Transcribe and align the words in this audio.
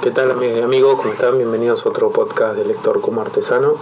¿Qué 0.00 0.12
tal 0.12 0.30
amigos? 0.30 1.00
¿Cómo 1.00 1.12
están? 1.12 1.38
Bienvenidos 1.38 1.84
a 1.84 1.88
otro 1.88 2.10
podcast 2.10 2.56
de 2.56 2.64
Lector 2.64 3.00
como 3.00 3.20
Artesano. 3.20 3.74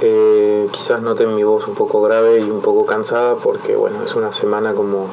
Eh, 0.00 0.68
quizás 0.70 1.02
noten 1.02 1.34
mi 1.34 1.42
voz 1.42 1.66
un 1.66 1.74
poco 1.74 2.00
grave 2.02 2.38
y 2.38 2.48
un 2.48 2.60
poco 2.60 2.86
cansada 2.86 3.34
porque 3.34 3.74
bueno, 3.74 3.96
es 4.04 4.14
una 4.14 4.32
semana 4.32 4.74
como 4.74 5.08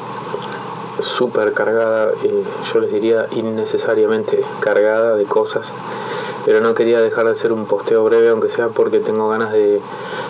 súper 0.99 1.53
cargada, 1.53 2.11
eh, 2.23 2.43
yo 2.71 2.79
les 2.79 2.91
diría 2.91 3.25
innecesariamente 3.31 4.43
cargada 4.59 5.15
de 5.15 5.25
cosas, 5.25 5.73
pero 6.45 6.61
no 6.61 6.75
quería 6.75 7.01
dejar 7.01 7.25
de 7.25 7.31
hacer 7.31 7.51
un 7.51 7.65
posteo 7.65 8.03
breve, 8.03 8.29
aunque 8.29 8.47
sea 8.47 8.67
porque 8.67 8.99
tengo 8.99 9.29
ganas 9.29 9.51
de 9.53 9.81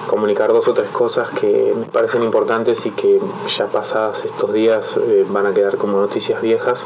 comunicar 0.08 0.54
dos 0.54 0.70
o 0.70 0.74
tres 0.74 0.90
cosas 0.90 1.32
que 1.32 1.74
me 1.78 1.86
parecen 1.86 2.24
importantes 2.24 2.86
y 2.86 2.92
que 2.92 3.20
ya 3.58 3.66
pasadas 3.66 4.24
estos 4.24 4.54
días 4.54 4.96
eh, 5.06 5.26
van 5.30 5.48
a 5.48 5.54
quedar 5.54 5.76
como 5.76 6.00
noticias 6.00 6.42
viejas. 6.42 6.86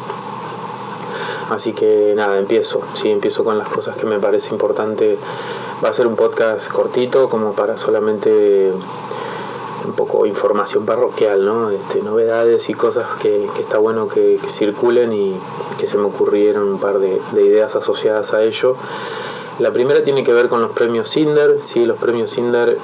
Así 1.52 1.73
que 1.73 2.13
nada, 2.15 2.39
empiezo. 2.39 2.79
Sí, 2.93 3.09
empiezo 3.09 3.43
con 3.43 3.57
las 3.57 3.67
cosas 3.67 3.98
que 3.98 4.05
me 4.05 4.20
parece 4.20 4.53
importante. 4.53 5.17
Va 5.84 5.89
a 5.89 5.94
ser 5.94 6.08
un 6.08 6.16
podcast 6.16 6.71
cortito, 6.71 7.27
como 7.27 7.52
para 7.52 7.75
solamente 7.75 8.71
un 9.85 9.94
poco 9.94 10.25
información 10.25 10.85
parroquial, 10.85 11.44
¿no? 11.44 11.70
Este, 11.70 12.02
novedades 12.03 12.70
y 12.70 12.73
cosas 12.73 13.05
que, 13.22 13.49
está 13.59 13.80
bueno 13.80 14.08
que, 14.08 14.39
circulen 14.48 15.11
y 15.11 15.35
que 15.77 15.88
se 15.88 15.98
me 15.98 16.05
ocurrieron 16.05 16.70
un 16.70 16.80
par 16.80 16.99
de, 16.99 17.20
ideas 17.34 17.75
asociadas 17.75 18.33
a 18.33 18.44
ello. 18.44 18.77
La 19.59 19.73
primera 19.73 20.03
tiene 20.03 20.23
que 20.23 20.31
ver 20.31 20.47
con 20.47 20.61
los 20.61 20.72
premios 20.72 21.09
Cinder. 21.09 21.59
Sí, 21.59 21.86
los 21.86 21.97
premios 21.97 22.31
Cinder 22.31 22.77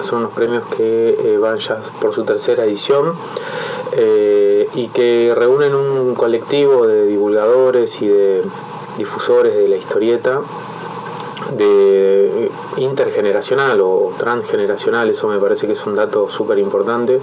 son 0.00 0.20
unos 0.20 0.32
premios 0.32 0.62
que 0.76 1.18
eh, 1.18 1.36
van 1.36 1.58
ya 1.58 1.80
por 2.00 2.14
su 2.14 2.22
tercera 2.22 2.64
edición. 2.64 3.14
Eh, 3.96 4.68
y 4.74 4.88
que 4.88 5.32
reúnen 5.36 5.74
un 5.74 6.14
colectivo 6.14 6.86
de 6.86 7.06
divulgadores 7.06 8.02
y 8.02 8.08
de 8.08 8.42
difusores 8.98 9.54
de 9.54 9.68
la 9.68 9.76
historieta 9.76 10.40
de 11.52 12.50
intergeneracional 12.76 13.80
o 13.80 14.12
transgeneracional, 14.18 15.10
eso 15.10 15.28
me 15.28 15.38
parece 15.38 15.66
que 15.66 15.74
es 15.74 15.86
un 15.86 15.94
dato 15.94 16.28
súper 16.28 16.58
importante. 16.58 17.20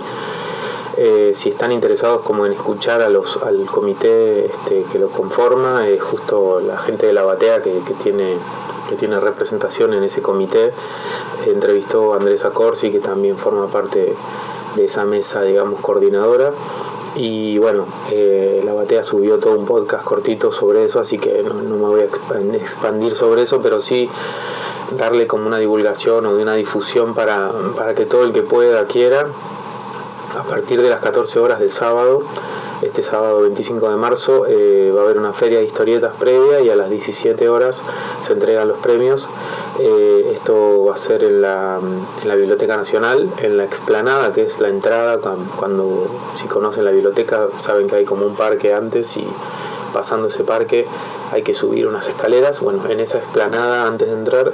Eh, 0.97 1.31
si 1.33 1.49
están 1.49 1.71
interesados 1.71 2.21
como 2.21 2.45
en 2.45 2.51
escuchar 2.51 3.01
a 3.01 3.09
los, 3.09 3.37
al 3.43 3.65
comité 3.65 4.45
este, 4.45 4.83
que 4.91 4.99
lo 4.99 5.09
conforma, 5.09 5.87
es 5.87 6.01
justo 6.01 6.61
la 6.61 6.77
gente 6.77 7.07
de 7.07 7.13
la 7.13 7.23
batea 7.23 7.61
que, 7.61 7.81
tiene, 8.03 8.35
que 8.89 8.95
tiene 8.95 9.19
representación 9.19 9.93
en 9.93 10.03
ese 10.03 10.21
comité. 10.21 10.71
Entrevistó 11.47 12.13
a 12.13 12.17
Andrés 12.17 12.45
Acorsi, 12.45 12.91
que 12.91 12.99
también 12.99 13.37
forma 13.37 13.67
parte 13.67 14.13
de 14.75 14.85
esa 14.85 15.05
mesa, 15.05 15.41
digamos, 15.41 15.79
coordinadora. 15.81 16.51
Y 17.15 17.57
bueno, 17.57 17.85
eh, 18.09 18.61
la 18.65 18.73
batea 18.73 19.03
subió 19.03 19.37
todo 19.37 19.57
un 19.57 19.65
podcast 19.65 20.03
cortito 20.03 20.51
sobre 20.51 20.85
eso, 20.85 20.99
así 20.99 21.17
que 21.17 21.43
no, 21.43 21.53
me 21.53 21.87
voy 21.87 22.01
a 22.01 22.55
expandir 22.55 23.15
sobre 23.15 23.43
eso, 23.43 23.61
pero 23.61 23.81
sí 23.81 24.09
darle 24.97 25.27
como 25.27 25.47
una 25.47 25.57
divulgación 25.57 26.25
o 26.25 26.31
una 26.31 26.55
difusión 26.55 27.13
para, 27.13 27.51
para 27.75 27.95
que 27.95 28.05
todo 28.05 28.23
el 28.23 28.31
que 28.31 28.43
pueda, 28.43 28.85
quiera, 28.85 29.25
a 30.37 30.43
partir 30.43 30.81
de 30.81 30.89
las 30.89 31.01
14 31.01 31.39
horas 31.39 31.59
del 31.59 31.71
sábado, 31.71 32.23
este 32.81 33.03
sábado 33.03 33.41
25 33.41 33.89
de 33.89 33.95
marzo, 33.95 34.45
eh, 34.47 34.91
va 34.95 35.01
a 35.01 35.03
haber 35.03 35.17
una 35.17 35.33
feria 35.33 35.59
de 35.59 35.65
historietas 35.65 36.13
previa 36.19 36.61
y 36.61 36.69
a 36.69 36.75
las 36.75 36.89
17 36.89 37.47
horas 37.49 37.81
se 38.21 38.33
entregan 38.33 38.67
los 38.67 38.79
premios. 38.79 39.27
Eh, 39.79 40.31
esto 40.33 40.85
va 40.85 40.93
a 40.93 40.97
ser 40.97 41.23
en 41.23 41.41
la, 41.41 41.79
Biblioteca 42.23 42.75
Nacional, 42.77 43.29
en 43.41 43.57
la 43.57 43.63
explanada, 43.63 44.33
que 44.33 44.43
es 44.43 44.59
la 44.59 44.69
entrada. 44.69 45.19
Cuando, 45.55 46.07
si 46.35 46.47
conocen 46.47 46.85
la 46.85 46.91
biblioteca, 46.91 47.47
saben 47.57 47.87
que 47.87 47.97
hay 47.97 48.05
como 48.05 48.25
un 48.25 48.35
parque 48.35 48.73
antes 48.73 49.15
y 49.17 49.27
pasando 49.93 50.27
ese 50.27 50.43
parque 50.43 50.87
hay 51.31 51.43
que 51.43 51.53
subir 51.53 51.87
unas 51.87 52.07
escaleras. 52.07 52.59
Bueno, 52.59 52.83
en 52.89 52.99
esa 52.99 53.19
explanada, 53.19 53.85
antes 53.85 54.07
de 54.07 54.13
entrar, 54.13 54.51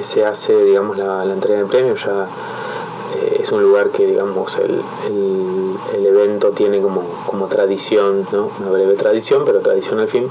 se 0.00 0.24
hace, 0.24 0.64
digamos, 0.64 0.98
la, 0.98 1.24
entrega 1.24 1.60
de 1.60 1.66
premios. 1.66 2.06
Es 3.42 3.52
un 3.52 3.62
lugar 3.62 3.90
que, 3.90 4.06
digamos, 4.06 4.58
el, 4.58 4.80
el, 5.94 6.06
evento 6.06 6.50
tiene 6.50 6.80
como, 6.80 7.02
como 7.26 7.46
tradición, 7.46 8.26
¿no? 8.32 8.50
Una 8.60 8.70
breve 8.70 8.94
tradición, 8.94 9.44
pero 9.44 9.60
tradición 9.60 10.00
al 10.00 10.08
fin 10.08 10.30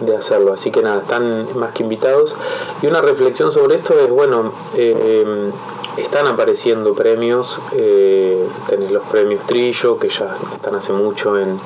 de 0.00 0.16
hacerlo. 0.16 0.52
Así 0.52 0.70
que 0.70 0.82
nada, 0.82 1.02
están 1.02 1.48
más 1.56 1.72
que 1.72 1.82
invitados. 1.82 2.36
Y 2.82 2.86
una 2.86 3.00
reflexión 3.00 3.52
sobre 3.52 3.76
esto 3.76 3.98
es, 3.98 4.10
bueno, 4.10 4.52
eh, 4.76 5.50
están 5.96 6.26
apareciendo 6.26 6.94
premios, 6.94 7.58
eh, 7.72 8.46
tenés 8.68 8.90
los 8.90 9.04
premios 9.04 9.44
Trillo, 9.46 9.98
que 9.98 10.08
ya 10.08 10.36
están 10.52 10.74
hace 10.74 10.92
mucho 10.92 11.38
en, 11.38 11.58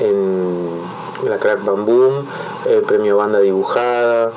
en 0.00 0.65
la 1.28 1.38
Crack 1.38 1.64
Bam 1.64 1.86
el 2.66 2.82
premio 2.82 3.16
Banda 3.16 3.38
Dibujada, 3.40 4.32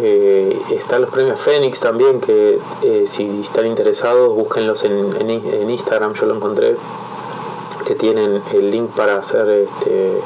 eh, 0.00 0.60
están 0.70 1.00
los 1.00 1.10
premios 1.10 1.40
Fénix 1.40 1.80
también, 1.80 2.20
que 2.20 2.60
eh, 2.82 3.04
si 3.06 3.40
están 3.40 3.66
interesados, 3.66 4.32
búsquenlos 4.34 4.84
en, 4.84 5.14
en, 5.20 5.70
Instagram, 5.70 6.14
yo 6.14 6.26
lo 6.26 6.36
encontré, 6.36 6.76
que 7.84 7.94
tienen 7.94 8.40
el 8.52 8.70
link 8.70 8.90
para 8.90 9.16
hacer 9.16 9.48
este, 9.48 10.20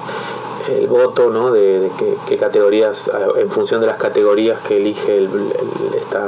el 0.69 0.87
voto 0.89 1.31
¿no? 1.31 1.53
de, 1.53 1.91
qué, 2.29 2.37
categorías, 2.37 3.11
en 3.37 3.51
función 3.51 3.81
de 3.81 3.87
las 3.87 3.97
categorías 3.97 4.61
que 4.61 4.77
elige 4.77 5.17
el, 5.17 5.31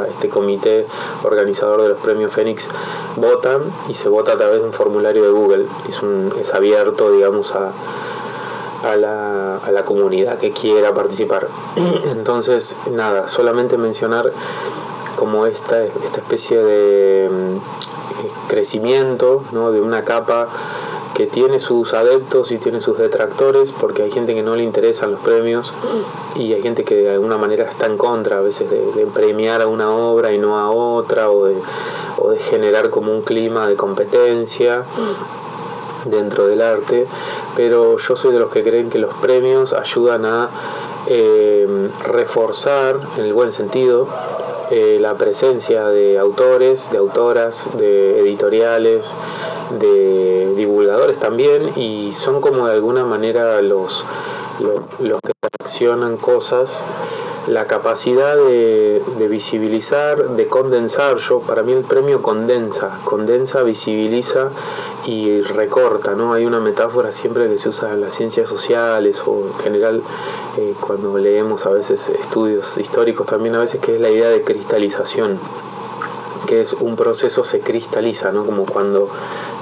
este 0.09 0.29
comité 0.29 0.87
organizador 1.23 1.83
de 1.83 1.89
los 1.91 1.99
premios 1.99 2.33
Fénix, 2.33 2.69
votan 3.17 3.63
y 3.89 3.95
se 3.95 4.09
vota 4.09 4.33
a 4.33 4.37
través 4.37 4.61
de 4.61 4.67
un 4.67 4.73
formulario 4.73 5.23
de 5.25 5.31
Google. 5.31 5.67
Es, 5.89 6.03
un, 6.03 6.33
es 6.41 6.55
abierto, 6.55 7.13
digamos, 7.13 7.55
a, 7.55 7.73
a, 8.85 8.97
la, 8.97 9.57
a 9.57 9.71
la 9.73 9.85
comunidad 9.85 10.39
que 10.39 10.51
quiera 10.53 10.93
participar. 10.93 11.49
Entonces, 12.07 12.77
nada, 12.91 13.29
solamente 13.29 13.77
mencionar 13.77 14.33
como 15.17 15.47
esta, 15.47 15.83
esta 15.85 16.21
especie 16.21 16.59
de 16.59 17.29
mm, 17.31 18.49
crecimiento 18.49 19.43
¿no? 19.53 19.73
de 19.73 19.81
una 19.81 20.05
capa 20.05 20.49
que 21.15 21.27
tiene 21.27 21.61
sus 21.61 21.95
adeptos 21.95 22.51
y 22.51 22.59
tiene 22.59 22.81
sus 22.81 22.99
detractores, 22.99 23.73
porque 23.73 24.03
hay 24.03 24.11
gente 24.11 24.35
que 24.35 24.43
no 24.43 24.57
le 24.57 24.65
interesan 24.65 25.13
los 25.13 25.21
premios 25.21 25.73
y 26.35 26.53
hay 26.53 26.61
gente 26.61 26.85
que 26.85 26.97
de 26.97 27.13
alguna 27.13 27.39
manera 27.39 27.65
está 27.65 27.87
en 27.87 27.97
contra 27.97 28.39
a 28.39 28.41
veces 28.41 28.69
de, 28.69 29.07
premiar 29.15 29.63
a 29.63 29.69
una 29.69 29.91
obra 29.95 30.33
y 30.33 30.39
no 30.39 30.59
a 30.59 30.71
otra, 30.71 31.31
o 31.31 31.45
de, 31.45 31.55
o 32.19 32.31
de 32.31 32.39
generar 32.41 32.91
como 32.91 33.13
un 33.13 33.23
clima 33.23 33.69
de 33.69 33.77
competencia 33.77 34.83
dentro 36.05 36.47
del 36.47 36.63
arte, 36.63 37.07
pero 37.57 37.99
yo 37.99 38.17
soy 38.17 38.33
de 38.33 38.39
los 38.39 38.51
que 38.51 38.63
creen 38.63 38.91
que 38.91 38.99
los 38.99 39.15
premios 39.15 39.73
ayudan 39.73 40.25
a 40.25 40.49
eh, 41.07 41.67
reforzar, 42.05 42.99
en 43.17 43.25
el 43.25 43.33
buen 43.33 43.53
sentido, 43.53 44.09
eh, 44.71 44.99
la 45.01 45.15
presencia 45.15 45.85
de 45.89 46.19
autores, 46.19 46.91
de 46.91 46.99
autoras, 46.99 47.69
de 47.77 48.21
editoriales, 48.21 49.07
de 49.79 50.55
divulgadores 50.57 51.19
también 51.19 51.73
y 51.77 52.13
son 52.13 52.41
como 52.41 52.67
de 52.67 52.75
alguna 52.75 53.05
manera 53.05 53.61
los, 53.63 54.05
los, 55.01 55.21
que 55.21 55.33
accionan 55.61 56.17
cosas 56.17 56.83
la 57.49 57.67
capacidad 57.67 58.37
de, 58.37 59.03
visibilizar, 59.29 60.31
de 60.31 60.47
condensar, 60.47 61.19
yo 61.19 61.41
para 61.41 61.63
mí 61.63 61.73
el 61.73 61.85
premio 61.85 62.23
condensa, 62.23 62.99
condensa, 63.05 63.63
visibiliza 63.63 64.51
y 65.07 65.41
recorta, 65.43 66.15
¿no? 66.15 66.33
Hay 66.33 66.47
una 66.47 66.61
metáfora 66.61 67.13
siempre 67.13 67.49
que 67.49 67.59
se 67.59 67.69
usa 67.69 67.93
en 67.93 68.01
las 68.01 68.15
ciencias 68.15 68.49
sociales 68.49 69.23
o 69.27 69.47
en 69.47 69.55
general 69.63 70.03
eh, 70.57 70.75
cuando 70.81 71.19
leemos 71.19 71.67
a 71.67 71.71
veces 71.71 72.09
estudios 72.09 72.79
históricos 72.79 73.27
también 73.27 73.55
a 73.55 73.61
veces 73.61 73.81
que 73.81 73.95
es 73.95 74.01
la 74.01 74.11
idea 74.11 74.29
de 74.29 74.43
cristalización 74.43 75.39
que 76.45 76.61
es 76.61 76.75
un 76.75 76.97
proceso 76.97 77.45
se 77.45 77.61
cristaliza, 77.61 78.31
¿no? 78.31 78.45
como 78.45 78.67
cuando 78.67 79.09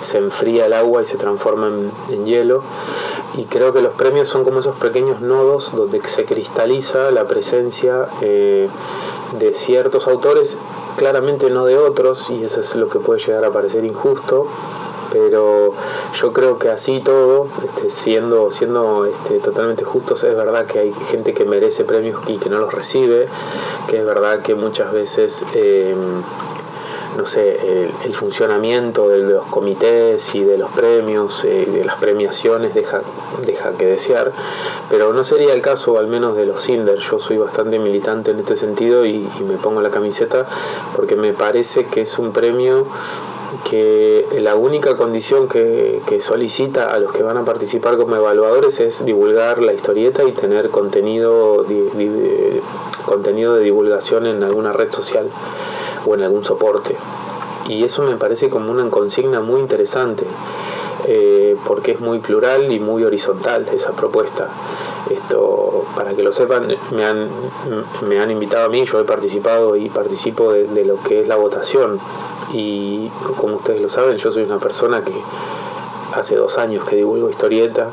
se 0.01 0.19
enfría 0.19 0.67
el 0.67 0.73
agua 0.73 1.03
y 1.03 1.05
se 1.05 1.17
transforma 1.17 1.71
en, 2.11 2.25
hielo. 2.25 2.63
Y 3.37 3.47
creo 3.47 3.73
que 3.73 3.81
los 3.81 3.95
premios 3.95 4.29
son 4.29 4.45
como 4.45 4.61
esos 4.61 4.77
pequeños 4.77 5.23
nodos 5.23 5.75
donde 5.75 6.01
se 6.07 6.25
cristaliza 6.25 7.11
la 7.11 7.25
presencia 7.25 8.07
eh, 8.21 8.69
de 9.39 9.55
ciertos 9.55 10.07
autores, 10.07 10.59
claramente 10.97 11.49
no 11.49 11.65
de 11.65 11.79
otros, 11.79 12.29
y 12.29 12.45
eso 12.45 12.61
es 12.61 12.75
lo 12.75 12.89
que 12.89 12.99
puede 12.99 13.21
llegar 13.21 13.45
a 13.45 13.51
parecer 13.51 13.85
injusto, 13.85 14.47
pero 15.11 15.73
yo 16.15 16.33
creo 16.33 16.59
que 16.59 16.69
así 16.69 17.01
todo, 17.01 17.47
este, 17.65 17.89
siendo, 17.89 18.51
siendo 18.51 19.07
este, 19.07 19.39
totalmente 19.39 19.85
justos, 19.85 20.25
es 20.25 20.37
verdad 20.37 20.67
que 20.67 20.79
hay 20.81 20.93
gente 21.11 21.33
que 21.33 21.47
merece 21.47 21.85
premios 21.85 22.21
y 22.27 22.37
que 22.37 22.51
no 22.51 22.59
los 22.59 22.73
recibe, 22.73 23.29
que 23.89 23.99
es 23.99 24.05
verdad 24.05 24.41
que 24.43 24.55
muchas 24.55 24.93
veces... 24.93 25.47
Eh, 25.55 25.95
no 27.17 27.27
sé, 27.27 27.59
el, 28.05 28.15
funcionamiento 28.15 29.09
de 29.09 29.19
los 29.19 29.47
comités 29.47 30.35
y 30.35 30.45
de 30.45 30.57
los 30.57 30.71
premios, 30.71 31.45
eh, 31.45 31.67
de 31.67 31.85
las 31.85 31.97
premiaciones 31.97 32.75
deja, 32.75 33.01
deja 33.45 33.73
que 33.73 33.87
desear, 33.87 34.33
pero 34.89 35.13
no 35.13 35.25
sería 35.25 35.53
el 35.53 35.63
caso 35.63 35.99
al 35.99 36.07
menos 36.07 36.37
de 36.37 36.47
los 36.47 36.63
Cinder. 36.63 36.99
Yo 36.99 37.19
soy 37.19 37.39
bastante 37.39 37.79
militante 37.79 38.31
en 38.31 38.41
este 38.41 38.57
sentido 38.57 39.05
y, 39.05 39.29
me 39.47 39.57
pongo 39.57 39.81
la 39.81 39.91
camiseta 39.91 40.47
porque 40.95 41.17
me 41.17 41.33
parece 41.33 41.85
que 41.85 42.03
es 42.03 42.19
un 42.19 42.33
premio 42.33 42.87
que 43.69 44.25
la 44.39 44.55
única 44.55 44.97
condición 44.97 45.49
que, 45.49 46.01
solicita 46.21 46.91
a 46.91 46.99
los 46.99 47.13
que 47.13 47.23
van 47.23 47.37
a 47.37 47.45
participar 47.45 47.97
como 47.97 48.17
evaluadores 48.17 48.81
es 48.81 49.05
divulgar 49.05 49.61
la 49.61 49.73
historieta 49.73 50.25
y 50.25 50.33
tener 50.33 50.71
contenido, 50.71 51.65
contenido 53.05 53.55
de 53.55 53.65
divulgación 53.65 54.27
en 54.27 54.43
alguna 54.43 54.73
red 54.73 54.93
social 54.93 55.29
o 56.07 56.15
en 56.15 56.23
algún 56.23 56.45
soporte. 56.45 56.97
Y 57.69 57.85
eso 57.85 58.03
me 58.03 58.17
parece 58.17 58.49
como 58.49 58.71
una 58.71 58.89
consigna 58.91 59.41
muy 59.41 59.61
interesante, 59.61 60.25
eh, 61.07 61.57
porque 61.67 61.93
es 61.93 62.01
muy 62.01 62.19
plural 62.19 62.73
y 62.73 62.81
muy 62.81 63.05
horizontal 63.05 63.69
esa 63.73 63.93
propuesta. 63.93 64.49
Esto, 65.11 65.85
para 65.97 66.15
que 66.15 66.23
lo 66.23 66.33
sepan, 66.33 66.75
me 66.93 67.05
han, 67.05 67.29
me 68.09 68.21
han 68.21 68.31
invitado 68.31 68.67
a 68.67 68.69
mí, 68.69 68.85
yo 68.85 69.01
he 69.01 69.05
participado 69.05 69.77
y 69.77 69.89
participo 69.89 70.53
de, 70.53 70.85
lo 70.85 71.01
que 71.03 71.21
es 71.21 71.29
la 71.29 71.37
votación. 71.37 72.01
Y 72.53 73.09
como 73.37 73.57
ustedes 73.57 73.81
lo 73.81 73.89
saben, 73.89 74.17
yo 74.19 74.33
soy 74.33 74.43
una 74.43 74.59
persona 74.59 75.03
que 75.03 75.15
hace 76.15 76.37
dos 76.37 76.59
años 76.59 76.85
que 76.85 76.97
divulgo 76.97 77.31
historieta 77.31 77.89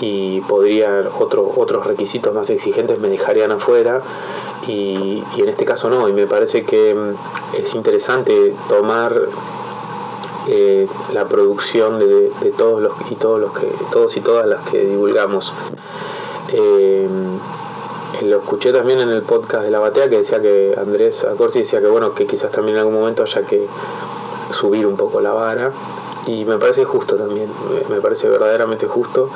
y 0.00 0.40
podría 0.42 1.04
otro, 1.18 1.52
otros 1.56 1.86
requisitos 1.86 2.34
más 2.34 2.50
exigentes 2.50 2.98
me 2.98 3.08
dejarían 3.08 3.52
afuera 3.52 4.02
y, 4.66 5.22
en 5.36 5.48
este 5.48 5.64
caso 5.64 5.90
no 5.90 6.08
y 6.08 6.12
me 6.12 6.26
parece 6.26 6.64
que 6.64 6.94
mm, 6.94 7.56
es 7.56 7.74
interesante 7.74 8.54
tomar 8.68 9.20
eh, 10.48 10.86
la 11.12 11.26
producción 11.26 11.98
de, 11.98 12.30
de, 12.42 12.50
todos 12.50 12.82
los 12.82 12.92
y 13.10 13.14
todos 13.14 13.40
los 13.40 13.52
que 13.52 13.68
todos 13.92 14.16
y 14.16 14.20
todas 14.20 14.46
las 14.46 14.60
que 14.68 14.84
divulgamos 14.84 15.52
eh, 16.52 17.08
lo 18.22 18.38
escuché 18.38 18.72
también 18.72 19.00
en 19.00 19.10
el 19.10 19.22
podcast 19.22 19.64
de 19.64 19.70
La 19.70 19.80
Batea 19.80 20.08
que 20.08 20.18
decía 20.18 20.40
que 20.40 20.74
Andrés 20.78 21.24
Acorsi 21.24 21.60
decía 21.60 21.80
que 21.80 21.88
bueno, 21.88 22.14
que 22.14 22.26
quizás 22.26 22.50
también 22.52 22.76
en 22.76 22.80
algún 22.80 22.94
momento 22.94 23.24
haya 23.24 23.42
que 23.42 23.66
subir 24.50 24.86
un 24.86 24.96
poco 24.96 25.20
la 25.20 25.32
vara. 25.32 25.72
Y 26.26 26.44
me 26.44 26.58
parece 26.58 26.84
justo 26.84 27.16
también, 27.16 27.50
me 27.90 28.00
parece 28.00 28.28
verdaderamente 28.28 28.86
justo, 28.86 29.28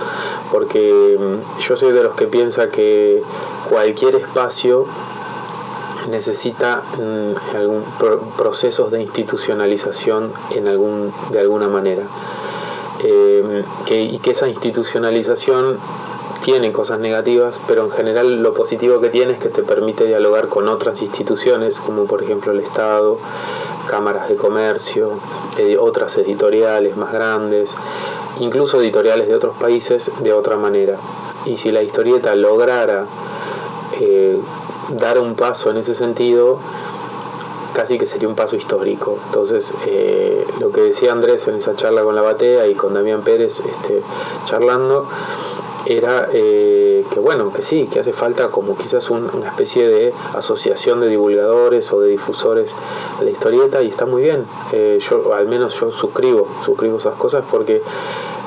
porque 0.50 1.18
mm, 1.18 1.60
yo 1.60 1.76
soy 1.76 1.92
de 1.92 2.02
los 2.02 2.14
que 2.14 2.26
piensa 2.26 2.68
que 2.68 3.22
cualquier 3.68 4.14
espacio 4.14 4.86
necesita 6.08 6.82
mm, 6.96 7.56
algún 7.56 7.84
procesos 8.36 8.90
de 8.90 9.02
institucionalización 9.02 10.32
en 10.54 10.68
algún, 10.68 11.12
de 11.30 11.40
alguna 11.40 11.68
manera. 11.68 12.04
Eh, 13.00 13.62
que, 13.86 14.02
y 14.02 14.18
que 14.18 14.32
esa 14.32 14.48
institucionalización 14.48 15.78
tiene 16.42 16.72
cosas 16.72 16.98
negativas, 16.98 17.60
pero 17.66 17.84
en 17.84 17.90
general 17.90 18.42
lo 18.42 18.54
positivo 18.54 19.00
que 19.00 19.10
tiene 19.10 19.34
es 19.34 19.38
que 19.38 19.48
te 19.48 19.62
permite 19.62 20.06
dialogar 20.06 20.48
con 20.48 20.68
otras 20.68 21.02
instituciones, 21.02 21.78
como 21.78 22.06
por 22.06 22.22
ejemplo 22.22 22.52
el 22.52 22.60
Estado, 22.60 23.18
cámaras 23.88 24.28
de 24.28 24.36
comercio, 24.36 25.18
otras 25.80 26.16
editoriales 26.18 26.96
más 26.96 27.12
grandes, 27.12 27.74
incluso 28.38 28.80
editoriales 28.80 29.26
de 29.28 29.34
otros 29.34 29.56
países 29.56 30.12
de 30.20 30.32
otra 30.32 30.56
manera. 30.56 30.96
Y 31.44 31.56
si 31.56 31.72
la 31.72 31.82
historieta 31.82 32.34
lograra 32.34 33.06
eh, 34.00 34.38
dar 34.90 35.18
un 35.18 35.34
paso 35.34 35.70
en 35.70 35.78
ese 35.78 35.94
sentido, 35.94 36.58
casi 37.74 37.98
que 37.98 38.06
sería 38.06 38.28
un 38.28 38.34
paso 38.34 38.56
histórico. 38.56 39.18
Entonces, 39.26 39.72
eh, 39.86 40.46
lo 40.60 40.70
que 40.70 40.82
decía 40.82 41.12
Andrés 41.12 41.46
en 41.48 41.56
esa 41.56 41.76
charla 41.76 42.02
con 42.02 42.14
la 42.14 42.22
Batea 42.22 42.66
y 42.66 42.74
con 42.74 42.94
Damián 42.94 43.22
Pérez 43.22 43.60
este, 43.60 44.02
charlando, 44.46 45.08
era 45.86 46.28
eh, 46.32 47.04
que 47.12 47.20
bueno, 47.20 47.52
que 47.52 47.62
sí, 47.62 47.88
que 47.90 48.00
hace 48.00 48.12
falta 48.12 48.48
como 48.48 48.76
quizás 48.76 49.10
una 49.10 49.48
especie 49.48 49.86
de 49.86 50.12
asociación 50.34 51.00
de 51.00 51.08
divulgadores 51.08 51.92
o 51.92 52.00
de 52.00 52.10
difusores 52.10 52.72
de 53.18 53.24
la 53.24 53.30
historieta 53.30 53.82
y 53.82 53.88
está 53.88 54.06
muy 54.06 54.22
bien. 54.22 54.44
Eh, 54.72 54.98
yo 55.08 55.34
al 55.34 55.48
menos 55.48 55.78
yo 55.78 55.90
suscribo, 55.90 56.48
suscribo 56.64 56.98
esas 56.98 57.14
cosas 57.14 57.44
porque 57.50 57.82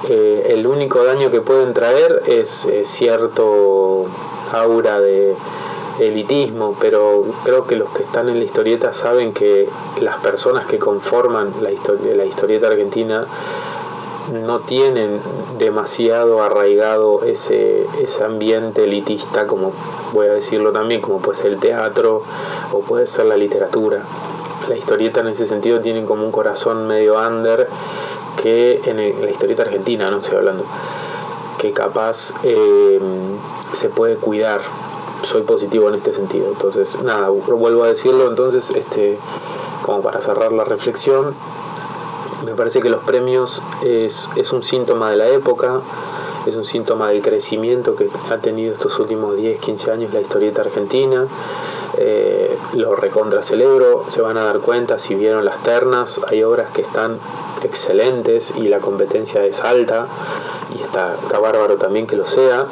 eh, 0.10 0.48
el 0.50 0.68
único 0.68 1.04
daño 1.04 1.31
que 1.31 1.42
pueden 1.42 1.74
traer 1.74 2.24
es 2.28 2.68
cierto 2.83 4.06
aura 4.51 5.00
de 5.00 5.36
elitismo, 6.00 6.75
pero 6.80 7.24
creo 7.44 7.66
que 7.68 7.75
los 7.75 7.89
que 7.92 8.04
están 8.04 8.30
en 8.30 8.39
la 8.39 8.45
historieta 8.45 8.94
saben 8.94 9.34
que 9.34 9.69
las 10.00 10.18
personas 10.18 10.66
que 10.66 10.80
conforman 10.80 11.54
la, 11.62 11.69
la 12.16 12.25
historieta 12.25 12.68
argentina 12.68 13.27
no 14.31 14.59
tienen 14.59 15.19
demasiado 15.57 16.41
arraigado 16.41 17.23
ese, 17.23 17.85
ese 18.01 18.23
ambiente 18.23 18.83
elitista, 18.83 19.47
como 19.47 19.71
voy 20.13 20.27
a 20.27 20.33
decirlo 20.33 20.71
también, 20.71 21.01
como 21.01 21.19
puede 21.19 21.38
ser 21.38 21.51
el 21.51 21.59
teatro 21.59 22.23
o 22.71 22.79
puede 22.81 23.07
ser 23.07 23.25
la 23.25 23.38
literatura. 23.38 24.03
La 24.69 24.77
historieta 24.77 25.21
en 25.21 25.29
ese 25.29 25.45
sentido 25.45 25.81
tiene 25.81 26.06
como 26.06 26.23
un 26.23 26.31
corazón 26.31 26.88
medio 26.88 27.18
under 27.18 27.68
que 28.41 28.81
en, 28.85 28.97
la 28.97 29.29
historieta 29.29 29.63
argentina, 29.63 30.09
no 30.09 30.18
estoy 30.18 30.38
hablando, 30.38 30.63
que 31.59 31.71
capaz 31.71 32.33
eh, 32.44 33.00
se 33.74 33.89
puede 33.89 34.15
cuidar. 34.15 34.62
Soy 35.24 35.44
positivo 35.44 35.88
en 35.88 35.95
este 35.95 36.13
sentido. 36.13 36.47
Entonces, 36.47 37.03
nada, 37.03 37.29
vuelvo 37.29 37.83
a 37.83 37.88
decirlo. 37.88 38.27
Entonces, 38.27 38.71
este, 38.71 39.19
como 39.83 40.01
para 40.01 40.19
cerrar 40.19 40.51
la 40.51 40.63
reflexión, 40.63 41.35
me 42.51 42.57
parece 42.57 42.81
que 42.81 42.89
los 42.89 43.01
premios 43.03 43.62
es, 43.81 44.27
un 44.51 44.62
síntoma 44.62 45.09
de 45.09 45.15
la 45.15 45.30
época, 45.30 45.80
es 46.45 46.57
un 46.57 46.65
síntoma 46.65 47.07
del 47.07 47.21
crecimiento 47.21 47.95
que 47.95 48.09
ha 48.30 48.39
tenido 48.39 48.74
estos 48.74 49.00
últimos 49.00 49.38
10, 49.38 49.57
15 49.62 49.92
años 49.92 50.13
la 50.13 50.19
historieta 50.19 50.62
argentina. 50.62 51.27
Eh, 51.98 52.57
lo 52.74 52.94
recontra 52.94 53.42
celebro, 53.42 54.03
se 54.09 54.21
van 54.21 54.38
a 54.38 54.44
dar 54.44 54.59
cuenta 54.59 54.98
si 54.98 55.15
vieron 55.15 55.45
las 55.45 55.63
ternas, 55.63 56.19
hay 56.27 56.44
obras 56.44 56.71
que 56.71 56.81
están 56.81 57.19
excelentes 57.63 58.51
y 58.57 58.68
la 58.68 58.80
competencia 58.80 59.45
es 59.45 59.62
alta 59.62 60.07
y 60.77 60.81
está, 60.81 61.15
está 61.24 61.39
bárbaro 61.39 61.77
también 61.77 62.06
que 62.06 62.18
lo 62.18 62.25
sea 62.25 62.65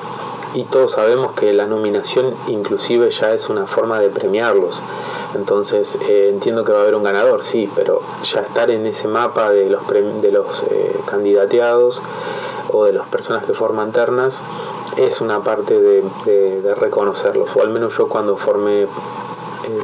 y 0.54 0.64
todos 0.64 0.94
sabemos 0.94 1.34
que 1.34 1.54
la 1.54 1.66
nominación 1.66 2.34
inclusive 2.48 3.10
ya 3.12 3.34
es 3.34 3.50
una 3.50 3.68
forma 3.68 4.00
de 4.00 4.10
premiarlos. 4.10 4.80
Entonces 5.36 5.98
eh, 6.08 6.30
entiendo 6.30 6.64
que 6.64 6.72
va 6.72 6.80
a 6.80 6.82
haber 6.82 6.96
un 6.96 7.04
ganador, 7.04 7.44
sí, 7.44 7.70
pero 7.76 8.02
ya 8.24 8.42
estar 8.42 8.72
en 8.72 8.86
ese 8.86 9.08
mapa 9.08 9.52
de 9.52 9.70
los, 9.70 9.88
de 9.88 10.32
los 10.32 10.64
eh, 10.64 11.00
candidateados 11.06 12.02
o 12.72 12.86
de 12.86 12.94
las 12.94 13.08
personas 13.08 13.46
que 13.46 13.54
forman 13.54 13.92
ternas 13.92 14.42
es 14.98 15.22
una 15.22 15.42
parte 15.42 15.80
de, 15.80 16.76
reconocerlos, 16.76 17.50
o 17.56 17.62
al 17.62 17.70
menos 17.70 17.98
yo 17.98 18.08
cuando 18.08 18.36
formé, 18.36 18.84
eh, 18.84 18.88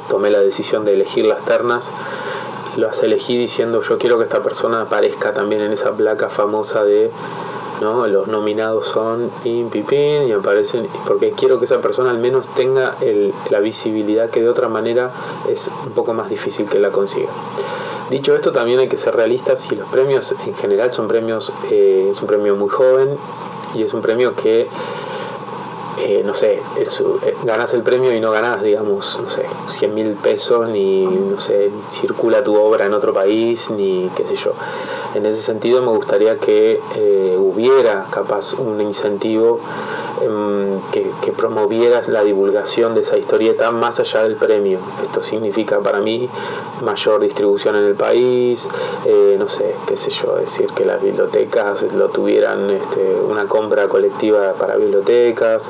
tomé 0.09 0.29
la 0.29 0.39
decisión 0.39 0.83
de 0.83 0.93
elegir 0.93 1.25
las 1.25 1.43
ternas, 1.45 1.89
las 2.75 3.01
elegí 3.03 3.37
diciendo 3.37 3.81
yo 3.81 3.97
quiero 3.97 4.17
que 4.17 4.25
esta 4.25 4.41
persona 4.41 4.81
aparezca 4.81 5.33
también 5.33 5.61
en 5.61 5.71
esa 5.71 5.93
placa 5.93 6.29
famosa 6.29 6.83
de 6.83 7.11
¿no? 7.81 8.07
Los 8.07 8.27
nominados 8.27 8.87
son 8.87 9.29
pin, 9.43 9.69
pin, 9.69 10.27
y 10.27 10.31
aparecen, 10.31 10.87
porque 11.07 11.31
quiero 11.31 11.59
que 11.59 11.65
esa 11.65 11.79
persona 11.79 12.11
al 12.11 12.19
menos 12.19 12.47
tenga 12.49 12.95
la 13.49 13.59
visibilidad 13.59 14.29
que 14.29 14.41
de 14.41 14.49
otra 14.49 14.67
manera 14.67 15.11
es 15.49 15.69
un 15.85 15.91
poco 15.93 16.13
más 16.13 16.29
difícil 16.29 16.69
que 16.69 16.79
la 16.79 16.91
consiga. 16.91 17.29
Dicho 18.09 18.35
esto, 18.35 18.51
también 18.51 18.79
hay 18.79 18.87
que 18.87 18.97
ser 18.97 19.15
realistas 19.15 19.71
y 19.71 19.75
los 19.75 19.87
premios 19.89 20.35
en 20.45 20.53
general 20.53 20.93
son 20.93 21.07
premios, 21.07 21.51
eh, 21.71 22.09
es 22.11 22.21
un 22.21 22.27
premio 22.27 22.55
muy 22.55 22.69
joven 22.69 23.17
y 23.73 23.81
es 23.81 23.95
un 23.95 24.01
premio 24.01 24.35
que 24.35 24.67
eh, 25.97 26.23
no 26.25 26.33
sé, 26.33 26.61
eh, 26.77 27.35
ganas 27.43 27.73
el 27.73 27.81
premio 27.81 28.13
y 28.13 28.19
no 28.19 28.31
ganas, 28.31 28.61
digamos, 28.61 29.19
no 29.21 29.29
sé, 29.29 29.45
100 29.69 29.93
mil 29.93 30.13
pesos, 30.13 30.67
ni, 30.69 31.05
no 31.05 31.39
sé, 31.39 31.71
circula 31.89 32.43
tu 32.43 32.55
obra 32.55 32.85
en 32.85 32.93
otro 32.93 33.13
país, 33.13 33.69
ni 33.69 34.09
qué 34.15 34.23
sé 34.25 34.35
yo. 34.35 34.53
En 35.13 35.25
ese 35.25 35.41
sentido 35.41 35.81
me 35.81 35.91
gustaría 35.91 36.37
que 36.37 36.81
eh, 36.95 37.37
hubiera 37.39 38.05
capaz 38.11 38.53
un 38.53 38.81
incentivo 38.81 39.61
que, 40.91 41.11
que, 41.21 41.31
promoviera 41.31 42.01
la 42.07 42.23
divulgación 42.23 42.95
de 42.95 43.01
esa 43.01 43.17
historieta 43.17 43.71
más 43.71 43.99
allá 43.99 44.23
del 44.23 44.35
premio. 44.35 44.79
Esto 45.03 45.21
significa 45.21 45.79
para 45.79 45.99
mí 45.99 46.29
mayor 46.81 47.21
distribución 47.21 47.75
en 47.75 47.85
el 47.85 47.95
país, 47.95 48.69
no 49.37 49.47
sé, 49.47 49.75
qué 49.87 49.97
sé 49.97 50.11
yo, 50.11 50.35
decir 50.35 50.67
que 50.67 50.85
las 50.85 51.01
bibliotecas 51.01 51.83
lo 51.93 52.09
tuvieran 52.09 52.69
este, 52.69 53.19
una 53.27 53.45
compra 53.45 53.87
colectiva 53.87 54.53
para 54.53 54.75
bibliotecas, 54.75 55.69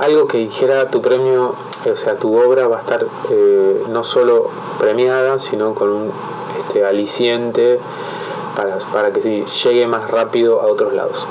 algo 0.00 0.26
que 0.26 0.38
dijera 0.38 0.90
tu 0.90 1.00
premio, 1.00 1.54
o 1.90 1.96
sea, 1.96 2.16
tu 2.16 2.36
obra 2.36 2.68
va 2.68 2.78
a 2.78 2.80
estar 2.80 3.06
eh, 3.30 3.82
no 3.88 4.04
solo 4.04 4.50
premiada, 4.78 5.38
sino 5.38 5.74
con 5.74 5.88
un 5.88 6.12
este, 6.58 6.84
aliciente 6.84 7.78
para, 8.56 8.78
para 8.92 9.12
que 9.12 9.44
llegue 9.44 9.86
más 9.86 10.10
rápido 10.10 10.60
a 10.60 10.66
otros 10.66 10.92
lados. 10.94 11.26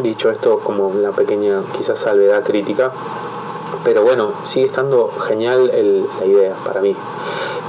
Dicho 0.00 0.30
esto, 0.30 0.58
como 0.58 0.88
una 0.88 1.12
pequeña 1.12 1.62
quizás 1.76 2.00
salvedad 2.00 2.42
crítica, 2.44 2.90
pero 3.84 4.02
bueno, 4.02 4.32
sigue 4.44 4.66
estando 4.66 5.08
genial 5.08 5.70
la 6.20 6.26
idea 6.26 6.54
para 6.64 6.80
mí. 6.80 6.94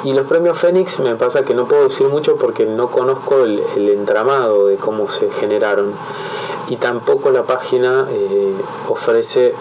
Y 0.04 0.14
los 0.14 0.28
premios 0.28 0.58
Fénix 0.58 1.00
me 1.00 1.16
pasa 1.16 1.44
que 1.44 1.54
no 1.54 1.68
puedo 1.68 1.84
decir 1.84 2.08
mucho 2.08 2.36
porque 2.36 2.66
no 2.66 2.90
conozco 2.90 3.44
el, 3.44 3.62
entramado 3.90 4.68
de 4.68 4.76
cómo 4.76 5.08
se 5.08 5.30
generaron. 5.30 5.92
Y 6.70 6.78
tampoco 6.78 7.32
la 7.32 7.44
página 7.44 8.08
eh, 8.10 8.54
ofrece 8.90 9.54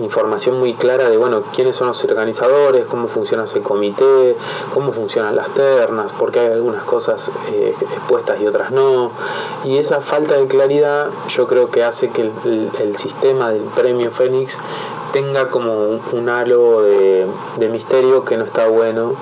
información 0.00 0.58
muy 0.58 0.74
clara 0.74 1.08
de, 1.08 1.16
bueno, 1.16 1.42
quiénes 1.54 1.76
son 1.76 1.88
los 1.88 2.04
organizadores, 2.04 2.86
cómo 2.86 3.08
funciona 3.08 3.44
ese 3.44 3.62
comité, 3.62 4.36
cómo 4.72 4.92
funcionan 4.92 5.36
las 5.36 5.48
ternas, 5.50 6.12
porque 6.12 6.40
hay 6.40 6.52
algunas 6.52 6.84
cosas 6.84 7.30
eh, 7.52 7.74
expuestas 7.80 8.40
y 8.40 8.46
otras 8.46 8.70
no. 8.70 9.10
Y 9.64 9.78
esa 9.78 10.00
falta 10.00 10.36
de 10.36 10.46
claridad 10.46 11.08
yo 11.28 11.46
creo 11.46 11.70
que 11.70 11.84
hace 11.84 12.10
que 12.10 12.22
el, 12.22 12.96
sistema 12.96 13.50
del 13.50 13.62
premio 13.62 14.10
Fénix 14.10 14.58
tenga 15.12 15.48
como 15.48 16.00
un, 16.12 16.28
halo 16.28 16.82
de, 16.82 17.26
misterio 17.70 18.24
que 18.24 18.36
no 18.36 18.44
está 18.44 18.66
bueno 18.66 19.14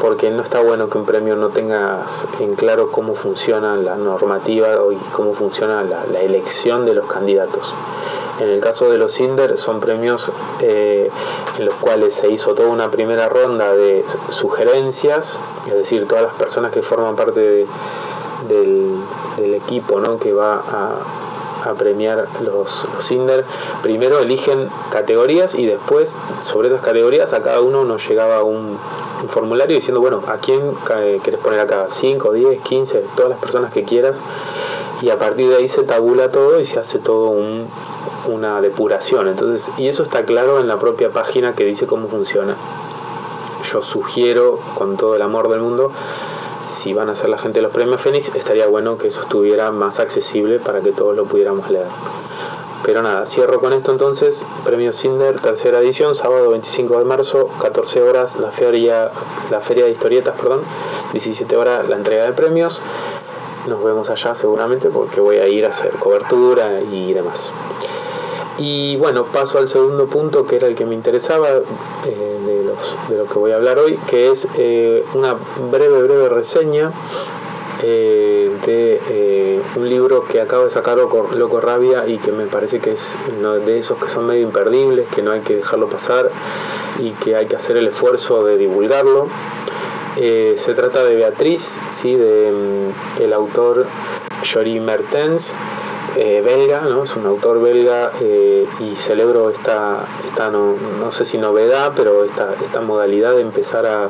porque 0.00 0.30
no 0.30 0.42
está 0.42 0.60
bueno 0.60 0.88
que 0.90 0.98
un 0.98 1.06
premio 1.06 1.36
no 1.36 1.48
tenga 1.48 2.04
en 2.40 2.54
claro 2.56 2.90
cómo 2.90 3.14
funciona 3.14 3.76
la 3.76 3.96
normativa 3.96 4.76
y 4.92 4.96
cómo 5.12 5.32
funciona 5.32 5.82
la 5.82 6.20
elección 6.20 6.84
de 6.84 6.94
los 6.94 7.06
candidatos. 7.06 7.72
En 8.40 8.48
el 8.48 8.60
caso 8.60 8.90
de 8.90 8.98
los 8.98 9.12
Cinder 9.12 9.56
son 9.56 9.78
premios 9.80 10.30
eh, 10.60 11.08
en 11.58 11.64
los 11.64 11.74
cuales 11.76 12.14
se 12.14 12.28
hizo 12.28 12.54
toda 12.54 12.68
una 12.68 12.90
primera 12.90 13.28
ronda 13.28 13.72
de 13.72 14.04
sugerencias, 14.30 15.38
es 15.66 15.74
decir, 15.74 16.08
todas 16.08 16.24
las 16.24 16.34
personas 16.34 16.72
que 16.72 16.82
forman 16.82 17.14
parte 17.14 17.66
del, 18.48 19.00
equipo 19.38 20.00
¿no? 20.00 20.18
que 20.18 20.32
va 20.32 20.54
a, 20.54 21.72
premiar 21.78 22.28
los, 22.42 22.86
los 22.94 23.06
Cinder, 23.06 23.42
primero 23.82 24.18
eligen 24.18 24.68
categorías 24.90 25.54
y 25.54 25.64
después 25.64 26.18
sobre 26.40 26.68
esas 26.68 26.82
categorías 26.82 27.32
a 27.32 27.40
cada 27.40 27.62
uno 27.62 27.84
nos 27.84 28.06
llegaba 28.06 28.42
un, 28.42 28.78
un 29.22 29.28
formulario 29.30 29.74
diciendo, 29.74 30.00
bueno, 30.00 30.22
¿a 30.26 30.36
quién 30.36 30.60
querés 31.22 31.40
poner 31.40 31.60
acá? 31.60 31.86
5, 31.90 32.32
10, 32.32 32.60
15, 32.60 33.04
todas 33.16 33.30
las 33.30 33.38
personas 33.38 33.72
que 33.72 33.84
quieras 33.84 34.18
y 35.00 35.10
a 35.10 35.18
partir 35.18 35.48
de 35.48 35.56
ahí 35.56 35.68
se 35.68 35.82
tabula 35.82 36.30
todo 36.30 36.60
y 36.60 36.66
se 36.66 36.78
hace 36.78 36.98
todo 36.98 37.30
un, 37.30 37.66
una 38.26 38.60
depuración. 38.60 39.28
Entonces, 39.28 39.70
y 39.78 39.88
eso 39.88 40.02
está 40.02 40.24
claro 40.24 40.60
en 40.60 40.68
la 40.68 40.78
propia 40.78 41.10
página 41.10 41.54
que 41.54 41.64
dice 41.64 41.86
cómo 41.86 42.08
funciona. 42.08 42.56
Yo 43.72 43.82
sugiero 43.82 44.58
con 44.74 44.96
todo 44.96 45.16
el 45.16 45.22
amor 45.22 45.48
del 45.48 45.60
mundo, 45.60 45.90
si 46.68 46.92
van 46.92 47.08
a 47.08 47.14
ser 47.14 47.30
la 47.30 47.38
gente 47.38 47.60
de 47.60 47.62
los 47.62 47.72
premios 47.72 48.00
Fénix, 48.00 48.34
estaría 48.34 48.66
bueno 48.66 48.98
que 48.98 49.08
eso 49.08 49.22
estuviera 49.22 49.70
más 49.70 50.00
accesible 50.00 50.58
para 50.58 50.80
que 50.80 50.92
todos 50.92 51.16
lo 51.16 51.24
pudiéramos 51.24 51.70
leer. 51.70 51.86
Pero 52.84 53.00
nada, 53.00 53.24
cierro 53.24 53.60
con 53.60 53.72
esto 53.72 53.92
entonces. 53.92 54.44
Premio 54.64 54.92
Cinder, 54.92 55.40
tercera 55.40 55.80
edición, 55.80 56.14
sábado 56.14 56.50
25 56.50 56.98
de 56.98 57.04
marzo, 57.04 57.48
14 57.60 58.02
horas, 58.02 58.36
la 58.36 58.50
feria, 58.50 59.10
la 59.50 59.60
feria 59.60 59.84
de 59.84 59.90
historietas, 59.92 60.36
perdón, 60.38 60.60
17 61.12 61.56
horas 61.56 61.88
la 61.88 61.96
entrega 61.96 62.26
de 62.26 62.32
premios. 62.32 62.82
Nos 63.68 63.82
vemos 63.82 64.10
allá 64.10 64.34
seguramente 64.34 64.90
porque 64.90 65.20
voy 65.20 65.36
a 65.36 65.48
ir 65.48 65.64
a 65.64 65.70
hacer 65.70 65.92
cobertura 65.92 66.82
y 66.82 67.14
demás. 67.14 67.54
Y 68.58 68.96
bueno, 68.96 69.24
paso 69.24 69.58
al 69.58 69.66
segundo 69.66 70.06
punto 70.06 70.46
que 70.46 70.56
era 70.56 70.68
el 70.68 70.76
que 70.76 70.84
me 70.84 70.94
interesaba 70.94 71.48
eh, 71.48 72.38
de, 72.46 72.64
los, 72.64 73.08
de, 73.08 73.16
lo 73.16 73.24
que 73.26 73.38
voy 73.38 73.50
a 73.50 73.56
hablar 73.56 73.78
hoy, 73.78 73.98
que 74.08 74.30
es 74.30 74.46
eh, 74.56 75.04
una 75.14 75.36
breve, 75.70 76.02
breve 76.02 76.28
reseña 76.28 76.92
eh, 77.82 78.52
de 78.64 79.60
un 79.76 79.88
libro 79.88 80.24
que 80.24 80.40
acabo 80.40 80.64
de 80.64 80.70
sacar 80.70 80.96
Loco, 80.96 81.60
Rabia 81.60 82.06
y 82.06 82.18
que 82.18 82.30
me 82.30 82.46
parece 82.46 82.78
que 82.78 82.92
es 82.92 83.16
de 83.66 83.78
esos 83.78 83.98
que 83.98 84.08
son 84.08 84.26
medio 84.26 84.42
imperdibles, 84.42 85.08
que 85.08 85.22
no 85.22 85.32
hay 85.32 85.40
que 85.40 85.56
dejarlo 85.56 85.88
pasar 85.88 86.30
y 87.00 87.10
que 87.10 87.34
hay 87.34 87.46
que 87.46 87.56
hacer 87.56 87.76
el 87.76 87.88
esfuerzo 87.88 88.44
de 88.44 88.56
divulgarlo. 88.56 89.26
se 90.14 90.74
trata 90.74 91.02
de 91.02 91.16
Beatriz, 91.16 91.76
¿sí? 91.90 92.14
de 92.14 92.52
mm, 92.52 93.22
el 93.22 93.32
autor 93.32 93.86
Jory 94.44 94.78
Mertens 94.78 95.52
eh, 96.16 96.42
belga, 96.44 96.82
¿no? 96.82 97.04
es 97.04 97.16
un 97.16 97.26
autor 97.26 97.60
belga 97.60 98.12
eh, 98.20 98.66
y 98.78 98.94
celebro 98.94 99.50
esta, 99.50 100.04
esta 100.24 100.48
no, 100.50 100.76
no, 101.00 101.10
sé 101.10 101.24
si 101.24 101.38
novedad, 101.38 101.92
pero 101.96 102.24
esta, 102.24 102.54
esta 102.62 102.80
modalidad 102.80 103.32
de 103.34 103.40
empezar 103.40 103.86
a 103.86 104.08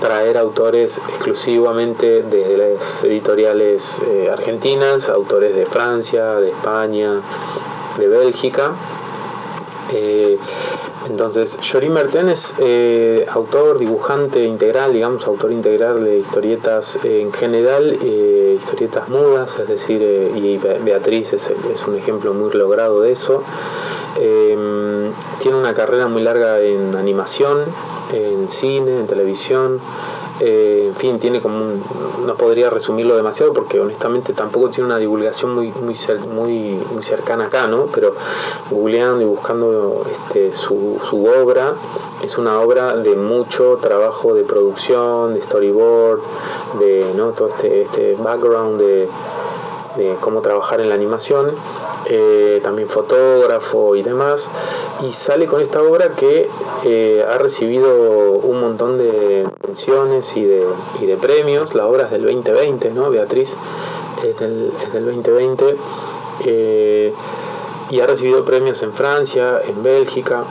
traer 0.00 0.38
autores 0.38 0.98
exclusivamente 0.98 2.22
de 2.22 2.56
las 2.56 3.04
editoriales 3.04 4.00
eh, 4.08 4.28
argentinas, 4.32 5.08
autores 5.08 5.54
de 5.54 5.66
Francia, 5.66 6.36
de 6.36 6.50
España, 6.50 7.20
de 7.98 8.08
Bélgica. 8.08 8.72
Entonces, 11.10 11.58
Jorim 11.60 11.94
Merten 11.94 12.28
es 12.28 12.54
eh, 12.60 13.26
autor, 13.28 13.80
dibujante 13.80 14.44
integral, 14.44 14.92
digamos, 14.92 15.26
autor 15.26 15.50
integral 15.50 16.04
de 16.04 16.18
historietas 16.18 17.00
eh, 17.04 17.20
en 17.20 17.32
general, 17.32 17.98
eh, 18.00 18.56
historietas 18.56 19.08
mudas, 19.08 19.58
es 19.58 19.66
decir, 19.66 20.00
y 20.02 20.56
Beatriz 20.58 21.32
es, 21.32 21.52
es, 21.72 21.86
un 21.88 21.96
ejemplo 21.96 22.32
muy 22.32 22.52
logrado 22.52 23.00
de 23.00 23.10
eso. 23.10 23.42
Em, 24.20 25.10
tiene 25.40 25.56
una 25.56 25.74
carrera 25.74 26.06
muy 26.06 26.22
larga 26.22 26.60
en 26.60 26.94
animación, 26.94 27.64
en 28.12 28.48
cine, 28.48 29.00
en 29.00 29.06
televisión. 29.08 29.80
Eh, 30.40 30.86
en 30.88 30.96
fin, 30.96 31.18
tiene 31.18 31.40
como 31.42 31.58
un, 31.58 31.82
no 32.24 32.34
podría 32.34 32.70
resumirlo 32.70 33.14
demasiado 33.14 33.52
porque 33.52 33.78
honestamente 33.78 34.32
tampoco 34.32 34.70
tiene 34.70 34.86
una 34.86 34.96
divulgación 34.96 35.54
muy, 35.54 35.70
muy, 35.82 35.94
muy, 36.34 36.80
muy 36.92 37.02
cercana 37.02 37.46
acá, 37.46 37.66
¿no? 37.66 37.86
Pero 37.92 38.14
googleando 38.70 39.20
y 39.20 39.26
buscando 39.26 40.02
este, 40.10 40.52
su, 40.52 40.98
obra, 41.42 41.74
es 42.22 42.38
una 42.38 42.58
obra 42.60 42.96
de 42.96 43.16
mucho 43.16 43.78
trabajo 43.82 44.32
de 44.32 44.44
producción, 44.44 45.34
de 45.34 45.42
storyboard, 45.42 46.20
de 46.78 47.12
¿no? 47.14 47.32
todo 47.32 47.48
este, 47.48 47.82
este 47.82 48.14
background 48.14 48.80
de 48.80 49.08
cómo 50.20 50.40
trabajar 50.40 50.80
en 50.80 50.88
la 50.88 50.94
animación 50.94 51.52
eh, 52.06 52.60
también 52.62 52.88
fotógrafo 52.88 53.94
y 53.94 54.02
demás, 54.02 54.48
y 55.06 55.12
sale 55.12 55.46
con 55.46 55.60
esta 55.60 55.82
obra 55.82 56.10
que 56.10 56.48
eh, 56.84 57.24
ha 57.28 57.38
recibido 57.38 58.32
un 58.32 58.60
montón 58.60 58.98
de 58.98 59.46
menciones 59.66 60.36
y 60.36 60.44
de, 60.44 60.64
y 61.00 61.06
de 61.06 61.16
premios, 61.16 61.74
la 61.74 61.86
obra 61.86 62.04
es 62.04 62.10
del 62.10 62.22
2020, 62.22 62.90
¿no? 62.92 63.10
Beatriz 63.10 63.56
es 64.24 64.38
del, 64.38 64.72
es 64.82 64.92
del 64.92 65.04
2020, 65.04 65.76
eh, 66.46 67.12
y 67.90 68.00
ha 68.00 68.06
recibido 68.06 68.44
premios 68.44 68.82
en 68.82 68.92
Francia, 68.92 69.60
en 69.66 69.82
Bélgica, 69.82 70.44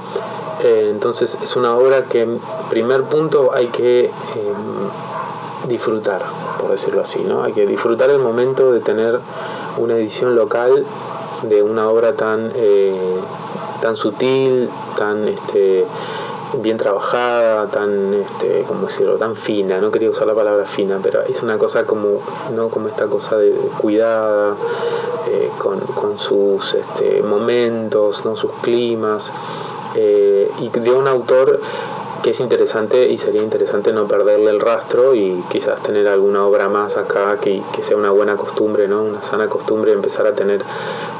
entonces 0.61 1.37
es 1.41 1.55
una 1.55 1.77
obra 1.77 2.03
que 2.03 2.27
primer 2.69 3.03
punto 3.03 3.53
hay 3.53 3.67
que 3.67 4.11
disfrutar, 5.69 6.21
por 6.59 6.71
decirlo 6.71 7.01
así, 7.01 7.19
¿no? 7.19 7.43
Hay 7.43 7.53
que 7.53 7.65
disfrutar 7.65 8.09
el 8.09 8.19
momento 8.19 8.73
de 8.73 8.81
tener 8.81 9.19
una 9.77 9.95
edición 9.95 10.35
local 10.35 10.85
de 11.43 11.63
una 11.63 11.89
obra 11.89 12.13
tan, 12.13 12.51
eh, 12.55 12.95
tan 13.81 13.95
sutil, 13.95 14.69
tan 14.97 15.27
este, 15.27 15.85
bien 16.61 16.77
trabajada, 16.77 17.67
tan, 17.67 18.13
este, 18.13 18.63
¿cómo 18.67 18.87
decirlo?, 18.87 19.15
tan 19.17 19.35
fina, 19.35 19.79
no 19.79 19.91
quería 19.91 20.09
usar 20.09 20.27
la 20.27 20.33
palabra 20.33 20.65
fina, 20.65 20.99
pero 21.01 21.21
es 21.21 21.41
una 21.43 21.57
cosa 21.57 21.83
como, 21.85 22.21
¿no? 22.55 22.69
como 22.69 22.87
esta 22.87 23.05
cosa 23.07 23.37
de 23.37 23.51
cuidada, 23.81 24.55
eh, 25.27 25.49
con, 25.57 26.17
sus 26.17 26.73
este, 26.73 27.21
momentos, 27.21 28.25
¿no? 28.25 28.35
sus 28.35 28.51
climas, 28.61 29.31
eh, 29.95 30.51
y 30.59 30.69
de 30.69 30.91
un 30.91 31.07
autor 31.07 31.59
que 32.21 32.31
es 32.31 32.39
interesante 32.39 33.09
y 33.09 33.17
sería 33.17 33.41
interesante 33.41 33.91
no 33.93 34.07
perderle 34.07 34.49
el 34.49 34.59
rastro 34.59 35.15
y 35.15 35.43
quizás 35.49 35.81
tener 35.81 36.07
alguna 36.07 36.45
obra 36.45 36.69
más 36.69 36.97
acá 36.97 37.37
que, 37.37 37.61
que 37.75 37.83
sea 37.83 37.97
una 37.97 38.11
buena 38.11 38.35
costumbre, 38.35 38.87
¿no? 38.87 39.03
una 39.03 39.23
sana 39.23 39.47
costumbre, 39.47 39.91
empezar 39.91 40.27
a 40.27 40.33
tener 40.33 40.61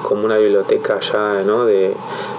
como 0.03 0.25
una 0.25 0.37
biblioteca 0.37 0.99
ya 0.99 1.43
¿no? 1.45 1.65
de, 1.65 1.93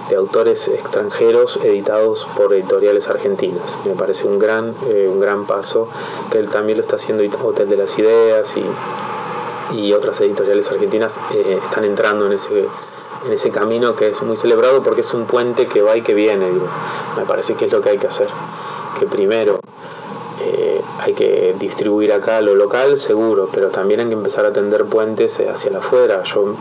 de 0.09 0.15
autores 0.15 0.67
extranjeros 0.67 1.57
editados 1.63 2.27
por 2.35 2.53
editoriales 2.53 3.07
argentinas. 3.07 3.77
Me 3.85 3.93
parece 3.93 4.27
un 4.27 4.39
gran, 4.39 4.75
eh, 4.87 5.07
un 5.09 5.19
gran 5.19 5.45
paso 5.45 5.87
que 6.31 6.39
él 6.39 6.49
también 6.49 6.77
lo 6.77 6.83
está 6.83 6.97
haciendo 6.97 7.23
Hotel 7.43 7.69
de 7.69 7.77
las 7.77 7.97
Ideas 7.97 8.55
y, 8.57 9.75
y 9.75 9.93
otras 9.93 10.19
editoriales 10.21 10.69
argentinas 10.69 11.17
eh, 11.33 11.59
están 11.63 11.85
entrando 11.85 12.25
en 12.25 12.33
ese 12.33 12.67
en 13.25 13.33
ese 13.33 13.51
camino 13.51 13.95
que 13.95 14.09
es 14.09 14.21
muy 14.21 14.37
celebrado 14.37 14.81
porque 14.83 15.01
es 15.01 15.13
un 15.13 15.25
puente 15.25 15.67
que 15.67 15.81
va 15.81 15.95
y 15.97 16.01
que 16.01 16.13
viene. 16.13 16.47
Me 17.17 17.25
parece 17.25 17.55
que 17.55 17.65
es 17.65 17.71
lo 17.71 17.81
que 17.81 17.89
hay 17.89 17.97
que 17.97 18.07
hacer. 18.07 18.27
Que 18.99 19.05
primero 19.05 19.59
eh, 20.43 20.81
hay 20.99 21.13
que 21.13 21.55
distribuir 21.59 22.13
acá 22.13 22.41
lo 22.41 22.55
local, 22.55 22.97
seguro, 22.97 23.49
pero 23.51 23.69
también 23.69 23.99
hay 23.99 24.07
que 24.07 24.13
empezar 24.13 24.45
a 24.45 24.53
tender 24.53 24.85
puentes 24.85 25.39
hacia 25.39 25.77
afuera. 25.77 26.23
Yo, 26.23 26.55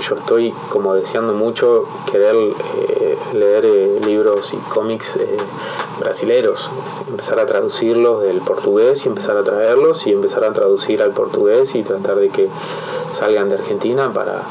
yo 0.00 0.14
estoy 0.14 0.52
como 0.70 0.94
deseando 0.94 1.34
mucho 1.34 1.84
querer 2.10 2.34
eh, 2.36 3.18
leer 3.34 3.64
eh, 3.66 4.00
libros 4.04 4.54
y 4.54 4.56
cómics 4.56 5.18
brasileros, 5.98 6.70
empezar 7.08 7.38
a 7.40 7.46
traducirlos 7.46 8.22
del 8.22 8.40
portugués 8.40 9.04
y 9.04 9.08
empezar 9.08 9.36
a 9.36 9.42
traerlos 9.42 10.06
y 10.06 10.12
empezar 10.12 10.44
a 10.44 10.52
traducir 10.54 11.02
al 11.02 11.10
portugués 11.10 11.74
y 11.74 11.82
tratar 11.82 12.16
de 12.16 12.30
que 12.30 12.48
salgan 13.12 13.50
de 13.50 13.56
Argentina 13.56 14.10
para 14.10 14.42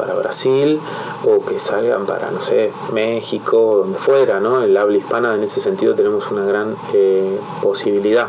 para 0.00 0.14
Brasil 0.14 0.80
o 1.26 1.44
que 1.44 1.58
salgan 1.58 2.06
para, 2.06 2.30
no 2.30 2.40
sé, 2.40 2.72
México, 2.92 3.76
donde 3.82 3.98
fuera, 3.98 4.40
¿no? 4.40 4.62
El 4.62 4.74
habla 4.76 4.96
hispana 4.96 5.34
en 5.34 5.42
ese 5.42 5.60
sentido 5.60 5.94
tenemos 5.94 6.30
una 6.30 6.44
gran 6.44 6.74
eh, 6.94 7.38
posibilidad. 7.62 8.28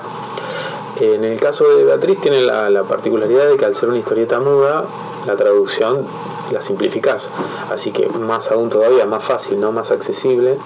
En 0.99 1.23
el 1.23 1.39
caso 1.39 1.67
de 1.69 1.85
Beatriz 1.85 2.19
tiene 2.19 2.41
la, 2.41 2.83
particularidad 2.83 3.47
de 3.47 3.55
que 3.55 3.63
al 3.63 3.73
ser 3.73 3.87
una 3.87 3.97
historieta 3.97 4.41
muda, 4.41 4.83
la 5.25 5.35
traducción 5.37 6.05
la 6.51 6.61
simplificás. 6.61 7.29
Así 7.71 7.91
que 7.91 8.07
más 8.09 8.51
aún 8.51 8.69
todavía, 8.69 9.05
más 9.05 9.23
fácil, 9.23 9.61
¿no? 9.61 9.71
más 9.71 9.91
accesible. 9.91 10.57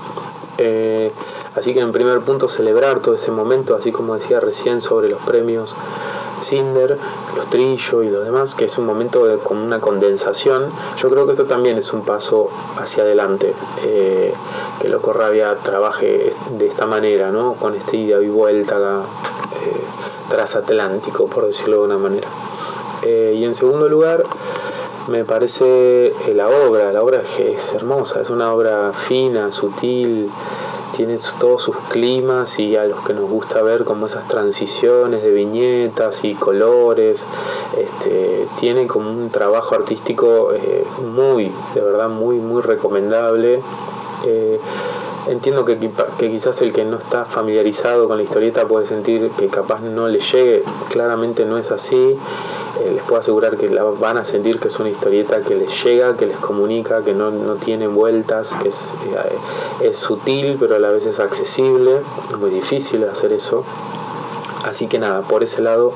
Eh, 0.58 1.12
así 1.56 1.74
que 1.74 1.82
en 1.82 1.92
primer 1.92 2.22
punto 2.22 2.48
celebrar 2.48 3.00
todo 3.02 3.14
ese 3.14 3.30
momento, 3.30 3.76
así 3.76 3.92
como 3.92 4.16
decía 4.16 4.40
recién 4.40 4.82
sobre 4.82 5.08
los 5.08 5.22
premios 5.22 5.76
Cinder, 6.42 6.98
los 7.36 7.48
trillos 7.48 8.04
y 8.04 8.10
lo 8.10 8.22
demás, 8.22 8.56
que 8.56 8.66
es 8.66 8.78
un 8.78 8.86
momento 8.86 9.26
de, 9.26 9.38
con 9.38 9.58
una 9.58 9.80
condensación. 9.80 10.70
Yo 10.98 11.10
creo 11.10 11.26
que 11.26 11.32
esto 11.32 11.46
también 11.46 11.78
es 11.78 11.94
un 11.94 12.04
paso 12.04 12.50
hacia 12.78 13.04
adelante, 13.04 13.54
eh, 13.84 14.34
que 14.82 14.90
Loco 14.90 15.14
Rabia 15.14 15.56
trabaje 15.64 16.34
de 16.58 16.68
esta 16.68 16.86
manera, 16.86 17.32
¿no? 17.32 17.54
con 17.54 17.76
este 17.76 17.98
ida 17.98 18.22
y 18.22 18.30
vuelta 18.30 18.78
eh, 18.78 19.84
transatlántico, 20.30 21.28
por 21.28 21.48
decirlo 21.48 21.78
de 21.80 21.84
una 21.84 21.98
manera. 21.98 22.28
Eh, 23.04 23.36
y 23.38 23.44
en 23.46 23.56
segundo 23.56 23.88
lugar, 23.88 24.24
me 25.08 25.24
parece 25.24 26.14
la 26.34 26.50
obra, 26.50 26.92
la 26.92 27.04
obra 27.04 27.22
es 27.38 27.74
hermosa, 27.74 28.22
es 28.22 28.30
una 28.32 28.52
obra 28.54 28.92
fina, 28.92 29.52
sutil, 29.52 30.32
tiene 30.96 31.18
todos 31.40 31.62
sus 31.62 31.78
climas 31.90 32.60
y 32.60 32.76
a 32.76 32.86
los 32.86 33.02
que 33.02 33.14
nos 33.14 33.30
gusta 33.30 33.62
ver 33.62 33.84
como 33.84 34.08
esas 34.08 34.28
transiciones 34.28 35.24
de 35.24 35.32
viñetas 35.32 36.24
y 36.24 36.36
colores, 36.36 37.26
este, 37.78 38.48
tiene 38.60 38.88
como 38.88 39.12
un 39.12 39.30
trabajo 39.30 39.76
artístico 39.76 40.54
eh, 40.54 40.86
muy, 41.02 41.52
de 41.74 41.82
verdad, 41.82 42.10
muy, 42.10 42.38
muy 42.38 42.62
recomendable. 42.62 43.62
Eh, 44.26 44.60
entiendo 45.28 45.66
que, 45.66 45.78
que, 46.18 46.32
quizás 46.32 46.62
el 46.62 46.74
que 46.74 46.86
no 46.86 46.98
está 46.98 47.26
familiarizado 47.26 48.08
con 48.08 48.18
la 48.18 48.24
historieta 48.24 48.66
puede 48.66 48.86
sentir 48.86 49.30
que 49.32 49.48
capaz 49.48 49.82
no 49.82 50.08
le 50.08 50.20
llegue, 50.20 50.64
claramente 50.90 51.46
no 51.46 51.58
es 51.58 51.72
así. 51.72 52.18
Eh, 52.82 52.92
les 52.94 53.04
puedo 53.04 53.20
asegurar 53.20 53.58
que 53.58 53.70
la 53.70 53.84
van 53.84 54.18
a 54.18 54.26
sentir 54.26 54.60
que 54.60 54.68
es 54.68 54.80
una 54.80 54.90
historieta 54.90 55.42
que 55.42 55.56
les 55.56 55.84
llega, 55.84 56.18
que 56.18 56.26
les 56.26 56.38
comunica, 56.38 57.04
que 57.04 57.14
no, 57.14 57.32
tiene 57.56 57.88
vueltas, 57.88 58.56
que 58.62 58.70
es, 58.70 58.94
eh, 59.82 59.88
es 59.88 59.98
sutil 59.98 60.58
pero 60.60 60.76
a 60.76 60.80
la 60.80 60.90
vez 60.90 61.06
es 61.06 61.20
accesible, 61.20 62.02
es 62.30 62.38
muy 62.38 62.50
difícil 62.50 63.04
hacer 63.06 63.32
eso. 63.32 63.64
Así 64.66 64.88
que 64.88 65.00
nada, 65.00 65.22
por 65.22 65.44
ese 65.44 65.62
lado 65.62 65.94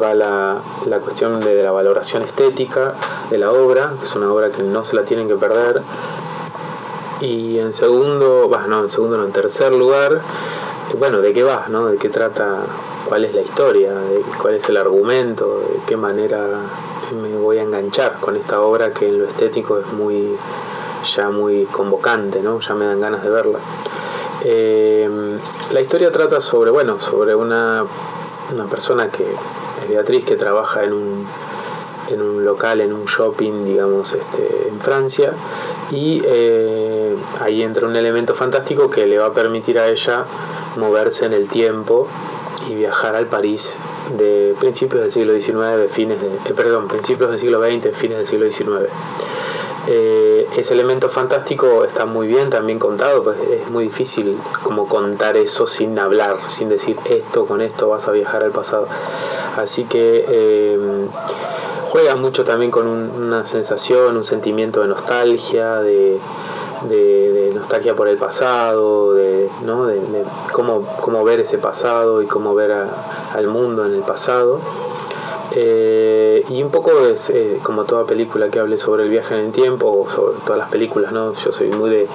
va 0.00 0.14
la, 0.14 0.58
la 0.86 0.98
cuestión 0.98 1.40
de, 1.40 1.62
la 1.62 1.72
valoración 1.72 2.22
estética 2.22 2.94
de 3.30 3.38
la 3.38 3.50
obra, 3.50 3.92
que 3.98 4.04
es 4.04 4.14
una 4.14 4.32
obra 4.32 4.50
que 4.50 4.62
no 4.62 4.84
se 4.84 4.96
la 4.96 5.04
tienen 5.04 5.28
que 5.28 5.34
perder. 5.34 5.82
Y 7.22 7.60
en 7.60 7.72
segundo, 7.72 8.48
bah, 8.48 8.66
no, 8.66 8.82
en 8.82 8.90
segundo, 8.90 9.16
no, 9.16 9.24
en 9.24 9.30
tercer 9.30 9.72
lugar, 9.72 10.20
bueno, 10.98 11.20
¿de 11.20 11.32
qué 11.32 11.44
va? 11.44 11.66
¿no? 11.68 11.86
¿De 11.86 11.96
qué 11.96 12.08
trata 12.08 12.64
cuál 13.08 13.24
es 13.24 13.32
la 13.32 13.42
historia, 13.42 13.92
cuál 14.40 14.54
es 14.54 14.68
el 14.68 14.76
argumento, 14.76 15.60
de 15.60 15.80
qué 15.86 15.96
manera 15.96 16.48
me 17.12 17.36
voy 17.36 17.58
a 17.58 17.62
enganchar 17.62 18.18
con 18.18 18.36
esta 18.36 18.60
obra 18.60 18.92
que 18.92 19.08
en 19.08 19.20
lo 19.20 19.26
estético 19.26 19.78
es 19.78 19.86
muy 19.92 20.36
ya 21.16 21.30
muy 21.30 21.64
convocante, 21.66 22.42
¿no? 22.42 22.58
ya 22.58 22.74
me 22.74 22.86
dan 22.86 23.00
ganas 23.00 23.22
de 23.22 23.30
verla. 23.30 23.58
Eh, 24.44 25.08
la 25.72 25.80
historia 25.80 26.10
trata 26.10 26.40
sobre, 26.40 26.72
bueno, 26.72 26.98
sobre 26.98 27.36
una, 27.36 27.84
una 28.52 28.64
persona 28.64 29.08
que 29.08 29.22
es 29.22 29.88
Beatriz 29.88 30.24
que 30.24 30.34
trabaja 30.34 30.82
en 30.82 30.92
un, 30.92 31.26
en 32.12 32.22
un 32.22 32.44
local, 32.44 32.80
en 32.80 32.92
un 32.92 33.06
shopping, 33.06 33.64
digamos, 33.64 34.12
este, 34.12 34.68
en 34.68 34.80
Francia, 34.80 35.32
y 35.90 36.22
eh, 36.24 37.14
ahí 37.40 37.62
entra 37.62 37.86
un 37.86 37.96
elemento 37.96 38.34
fantástico 38.34 38.90
que 38.90 39.06
le 39.06 39.18
va 39.18 39.26
a 39.26 39.32
permitir 39.32 39.78
a 39.78 39.88
ella 39.88 40.24
moverse 40.76 41.26
en 41.26 41.34
el 41.34 41.48
tiempo 41.48 42.08
y 42.68 42.74
viajar 42.74 43.14
al 43.14 43.26
París 43.26 43.78
de 44.16 44.54
principios 44.58 45.02
del 45.02 45.12
siglo 45.12 45.38
XIX, 45.38 45.90
fines 45.90 46.20
de, 46.20 46.28
eh, 46.28 46.54
perdón, 46.54 46.88
principios 46.88 47.30
del 47.30 47.38
siglo 47.38 47.60
XX, 47.62 47.94
fines 47.94 48.18
del 48.18 48.26
siglo 48.26 48.50
XIX. 48.50 48.90
Eh, 49.88 50.48
ese 50.56 50.74
elemento 50.74 51.08
fantástico 51.08 51.84
está 51.84 52.06
muy 52.06 52.28
bien 52.28 52.50
también 52.50 52.78
contado, 52.78 53.24
pues 53.24 53.36
es 53.50 53.68
muy 53.68 53.84
difícil 53.84 54.38
como 54.62 54.86
contar 54.86 55.36
eso 55.36 55.66
sin 55.66 55.98
hablar, 55.98 56.36
sin 56.48 56.68
decir 56.68 56.96
esto, 57.04 57.46
con 57.46 57.60
esto 57.60 57.88
vas 57.88 58.06
a 58.06 58.12
viajar 58.12 58.44
al 58.44 58.52
pasado. 58.52 58.86
Así 59.56 59.84
que 59.84 60.78
juega 61.92 62.14
mucho 62.14 62.42
también 62.42 62.70
con 62.70 62.86
una 62.86 63.46
sensación, 63.46 64.16
un 64.16 64.24
sentimiento 64.24 64.80
de 64.80 64.86
nostalgia, 64.86 65.82
de, 65.82 66.18
de, 66.88 67.52
nostalgia 67.54 67.94
por 67.94 68.08
el 68.08 68.16
pasado, 68.16 69.12
de, 69.12 69.50
¿no? 69.66 69.84
de, 69.84 70.00
cómo, 70.52 70.86
cómo, 71.02 71.22
ver 71.22 71.40
ese 71.40 71.58
pasado 71.58 72.22
y 72.22 72.26
cómo 72.26 72.54
ver 72.54 72.72
al 72.72 73.46
mundo 73.46 73.84
en 73.84 73.92
el 73.92 74.00
pasado. 74.00 74.58
Eh, 75.54 76.42
y 76.48 76.62
un 76.62 76.70
poco 76.70 76.92
es 77.08 77.28
eh, 77.28 77.58
como 77.62 77.84
toda 77.84 78.04
película 78.06 78.48
que 78.48 78.58
hable 78.58 78.78
sobre 78.78 79.04
el 79.04 79.10
viaje 79.10 79.34
en 79.34 79.40
el 79.40 79.52
tiempo, 79.52 79.88
o 79.88 80.10
sobre 80.10 80.38
todas 80.46 80.58
las 80.58 80.70
películas, 80.70 81.12
¿no? 81.12 81.34
Yo 81.34 81.52
soy 81.52 81.68
muy 81.68 81.90
de, 81.90 82.08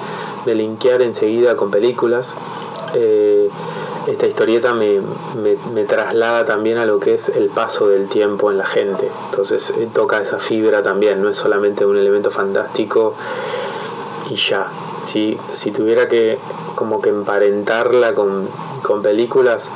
de 0.44 0.54
linkear 0.56 1.02
enseguida 1.02 1.54
con 1.54 1.70
películas. 1.70 2.34
Eh, 2.94 3.48
esta 4.10 4.26
historieta 4.26 4.74
me, 4.74 5.00
me, 5.36 5.56
me, 5.72 5.84
traslada 5.84 6.44
también 6.44 6.78
a 6.78 6.86
lo 6.86 6.98
que 6.98 7.14
es 7.14 7.28
el 7.28 7.48
paso 7.50 7.88
del 7.88 8.08
tiempo 8.08 8.50
en 8.50 8.58
la 8.58 8.66
gente. 8.66 9.08
Entonces 9.30 9.72
toca 9.92 10.20
esa 10.20 10.38
fibra 10.38 10.82
también, 10.82 11.22
no 11.22 11.28
es 11.28 11.36
solamente 11.36 11.84
un 11.84 11.96
elemento 11.96 12.30
fantástico 12.30 13.14
y 14.30 14.36
ya. 14.36 14.66
Si, 15.04 15.38
si 15.52 15.70
tuviera 15.70 16.08
que 16.08 16.38
como 16.74 17.00
que 17.00 17.10
emparentarla 17.10 18.14
con, 18.14 18.48
películas, 19.02 19.68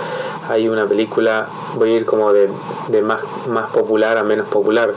hay 0.48 0.68
una 0.68 0.86
película, 0.86 1.48
voy 1.74 1.92
a 1.92 1.96
ir 1.96 2.06
como 2.06 2.32
de, 2.32 2.48
más, 3.02 3.20
más 3.48 3.70
popular 3.70 4.16
a 4.16 4.22
menos 4.22 4.48
popular, 4.48 4.94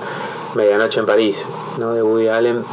Medianoche 0.56 1.02
en 1.02 1.06
París, 1.06 1.50
¿no? 1.78 1.94
de 1.94 2.02
Woody 2.02 2.30
Allen. 2.30 2.64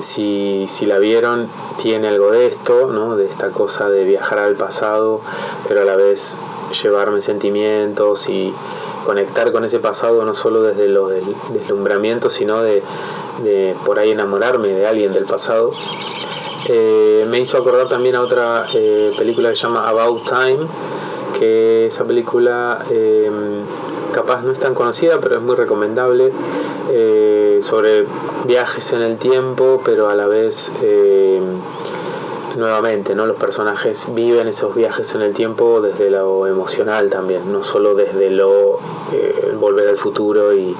Si, 0.00 0.66
si 0.68 0.86
la 0.86 0.98
vieron, 0.98 1.48
tiene 1.80 2.08
algo 2.08 2.30
de 2.30 2.46
esto, 2.46 2.88
¿no? 2.88 3.16
de 3.16 3.26
esta 3.26 3.50
cosa 3.50 3.88
de 3.88 4.04
viajar 4.04 4.38
al 4.38 4.56
pasado, 4.56 5.20
pero 5.68 5.82
a 5.82 5.84
la 5.84 5.96
vez 5.96 6.36
llevarme 6.82 7.20
sentimientos 7.20 8.28
y 8.28 8.52
conectar 9.04 9.52
con 9.52 9.64
ese 9.64 9.78
pasado 9.78 10.24
no 10.24 10.34
solo 10.34 10.62
desde 10.62 10.88
lo 10.88 11.08
del 11.08 11.24
deslumbramiento, 11.52 12.30
sino 12.30 12.62
de, 12.62 12.82
de 13.42 13.74
por 13.84 13.98
ahí 13.98 14.10
enamorarme 14.10 14.68
de 14.68 14.86
alguien 14.86 15.12
del 15.12 15.24
pasado. 15.24 15.72
Eh, 16.68 17.24
me 17.28 17.40
hizo 17.40 17.58
acordar 17.58 17.88
también 17.88 18.14
a 18.14 18.20
otra 18.20 18.66
eh, 18.72 19.12
película 19.18 19.50
que 19.50 19.56
se 19.56 19.62
llama 19.62 19.88
About 19.88 20.28
Time, 20.28 20.66
que 21.38 21.86
esa 21.86 22.04
película 22.04 22.84
em, 22.90 23.64
capaz 24.12 24.42
no 24.42 24.52
es 24.52 24.60
tan 24.60 24.74
conocida, 24.74 25.18
pero 25.20 25.36
es 25.36 25.42
muy 25.42 25.56
recomendable, 25.56 26.32
eh, 26.92 27.49
sobre 27.62 28.06
viajes 28.44 28.92
en 28.92 29.02
el 29.02 29.18
tiempo, 29.18 29.80
pero 29.84 30.08
a 30.08 30.14
la 30.14 30.26
vez 30.26 30.72
em, 30.82 31.42
nuevamente, 32.56 33.14
¿no? 33.14 33.26
Los 33.26 33.36
personajes 33.36 34.06
viven 34.14 34.48
esos 34.48 34.74
viajes 34.74 35.14
en 35.14 35.22
el 35.22 35.34
tiempo 35.34 35.80
desde 35.80 36.10
lo 36.10 36.46
emocional 36.46 37.10
también, 37.10 37.52
no 37.52 37.62
solo 37.62 37.94
desde 37.94 38.30
lo 38.30 38.78
volver 39.58 39.88
al 39.88 39.96
futuro 39.96 40.52
y 40.54 40.74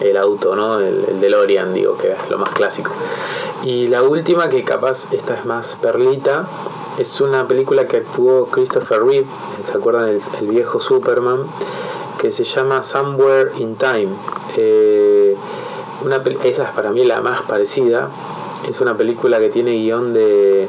el 0.00 0.16
auto, 0.16 0.54
¿no? 0.54 0.80
El, 0.80 1.04
el 1.08 1.20
DeLorean, 1.20 1.74
digo, 1.74 1.96
que 1.96 2.12
es 2.12 2.30
lo 2.30 2.38
más 2.38 2.50
clásico. 2.50 2.90
Y 3.64 3.88
la 3.88 4.02
última, 4.02 4.48
que 4.48 4.62
capaz 4.62 5.12
esta 5.12 5.34
es 5.34 5.44
más 5.44 5.76
perlita, 5.76 6.46
es 6.98 7.20
una 7.20 7.46
película 7.46 7.86
que 7.86 7.98
actuó 7.98 8.46
Christopher 8.46 9.02
Reeve, 9.02 9.26
¿se 9.70 9.78
acuerdan? 9.78 10.08
El, 10.08 10.48
viejo 10.48 10.80
Superman, 10.80 11.46
que 12.20 12.32
se 12.32 12.44
llama 12.44 12.82
Somewhere 12.82 13.52
in 13.58 13.76
Time. 13.76 14.08
Eh, 14.56 15.17
una, 16.04 16.16
esa 16.44 16.64
es 16.64 16.70
para 16.70 16.90
mí 16.90 17.04
la 17.04 17.20
más 17.20 17.42
parecida. 17.42 18.08
Es 18.68 18.80
una 18.80 18.96
película 18.96 19.38
que 19.38 19.50
tiene 19.50 19.72
guion 19.72 20.12
de, 20.12 20.68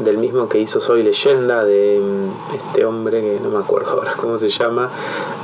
del 0.00 0.18
mismo 0.18 0.48
que 0.48 0.58
hizo 0.58 0.80
Soy 0.80 1.02
Leyenda, 1.02 1.64
de 1.64 2.00
mm, 2.00 2.54
este 2.56 2.84
hombre 2.84 3.20
que 3.20 3.40
no 3.40 3.50
me 3.50 3.58
acuerdo 3.58 3.90
ahora 3.92 4.14
cómo 4.16 4.38
se 4.38 4.48
llama, 4.48 4.90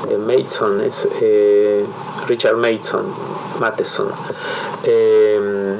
eh, 0.08 0.18
Mason, 0.18 0.80
es 0.80 1.08
eh, 1.20 1.84
Richard 2.26 2.56
Mason, 2.56 3.04
Matheson. 3.60 4.08
Eh, 4.84 5.76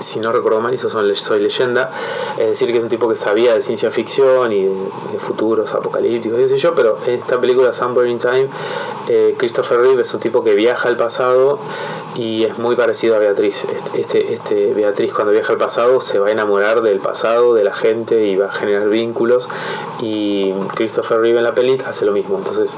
si 0.00 0.20
no 0.20 0.32
recuerdo 0.32 0.60
mal, 0.60 0.72
hizo 0.72 0.88
Soy 0.88 1.40
Leyenda, 1.40 1.90
es 2.38 2.48
decir, 2.48 2.70
que 2.70 2.78
es 2.78 2.82
un 2.82 2.88
tipo 2.88 3.08
que 3.08 3.16
sabía 3.16 3.54
de 3.54 3.60
ciencia 3.60 3.90
ficción 3.90 4.52
y 4.52 4.64
de, 4.64 5.18
futuros 5.18 5.74
apocalípticos, 5.74 6.38
qué 6.38 6.48
sé 6.48 6.56
yo, 6.58 6.74
pero 6.74 6.98
en 7.06 7.14
esta 7.14 7.40
película 7.40 7.72
Somewhere 7.72 8.10
in 8.10 8.18
Time, 8.18 8.48
eh, 9.08 9.34
Christopher 9.36 9.80
Reeve 9.80 10.02
es 10.02 10.14
un 10.14 10.20
tipo 10.20 10.44
que 10.44 10.54
viaja 10.54 10.88
al 10.88 10.96
pasado 10.96 11.58
y 12.14 12.44
es 12.44 12.58
muy 12.58 12.76
parecido 12.76 13.16
a 13.16 13.18
Beatriz. 13.18 13.66
Este, 13.94 14.32
este 14.32 14.74
Beatriz 14.74 15.12
cuando 15.12 15.32
viaja 15.32 15.52
al 15.52 15.58
pasado 15.58 16.00
se 16.00 16.18
va 16.18 16.28
a 16.28 16.30
enamorar 16.30 16.82
del 16.82 17.00
pasado, 17.00 17.54
de 17.54 17.64
la 17.64 17.72
gente 17.72 18.26
y 18.26 18.36
va 18.36 18.46
a 18.46 18.52
generar 18.52 18.88
vínculos 18.88 19.48
y 20.00 20.52
Christopher 20.74 21.20
Reeve 21.20 21.38
en 21.38 21.44
la 21.44 21.52
peli 21.52 21.78
hace 21.86 22.04
lo 22.04 22.12
mismo. 22.12 22.38
Entonces, 22.38 22.74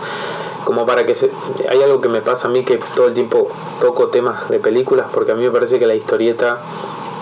como 0.65 0.87
para 0.87 1.05
que 1.05 1.15
se... 1.15 1.31
Hay 1.69 1.83
algo 1.83 2.01
que 2.01 2.09
me 2.09 2.21
pasa 2.21 2.49
a 2.49 2.51
mí 2.51 2.65
que 2.65 2.79
todo 2.95 3.09
el 3.09 3.15
tiempo 3.15 3.49
toco 3.81 4.09
temas 4.09 4.49
de 4.51 4.59
películas 4.61 5.07
porque 5.13 5.33
a 5.33 5.35
mí 5.35 5.43
me 5.43 5.51
parece 5.51 5.79
que 5.79 5.87
la 5.87 5.95
historieta 5.95 6.59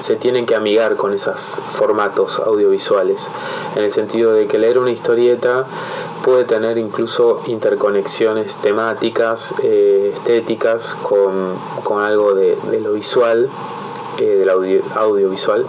se 0.01 0.17
tienen 0.17 0.47
que 0.47 0.55
amigar 0.55 0.97
con 0.97 1.13
esos 1.13 1.61
formatos 1.75 2.39
audiovisuales, 2.39 3.29
en 3.77 3.85
el 3.85 3.91
sentido 3.91 4.33
de 4.33 4.47
que 4.47 4.59
leer 4.59 4.79
una 4.79 4.91
historieta 4.91 5.67
puede 6.25 6.45
tener 6.45 6.79
incluso 6.79 7.41
interconexiones 7.47 8.57
temáticas, 8.57 9.55
eh, 9.63 10.13
estéticas, 10.15 10.97
con, 11.03 11.57
algo 12.03 12.35
de, 12.35 12.57
lo 12.81 12.93
visual, 12.93 13.49
eh, 14.19 14.25
del 14.25 14.49
audiovisual 14.95 15.67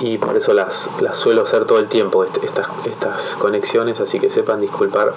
y 0.00 0.18
por 0.18 0.36
eso 0.36 0.52
las, 0.52 0.88
las 1.00 1.16
suelo 1.16 1.42
hacer 1.42 1.64
todo 1.64 1.78
el 1.78 1.88
tiempo, 1.88 2.24
estas, 2.24 2.68
estas 2.86 3.36
conexiones, 3.36 4.00
así 4.00 4.20
que 4.20 4.30
sepan 4.30 4.60
disculpar 4.60 5.12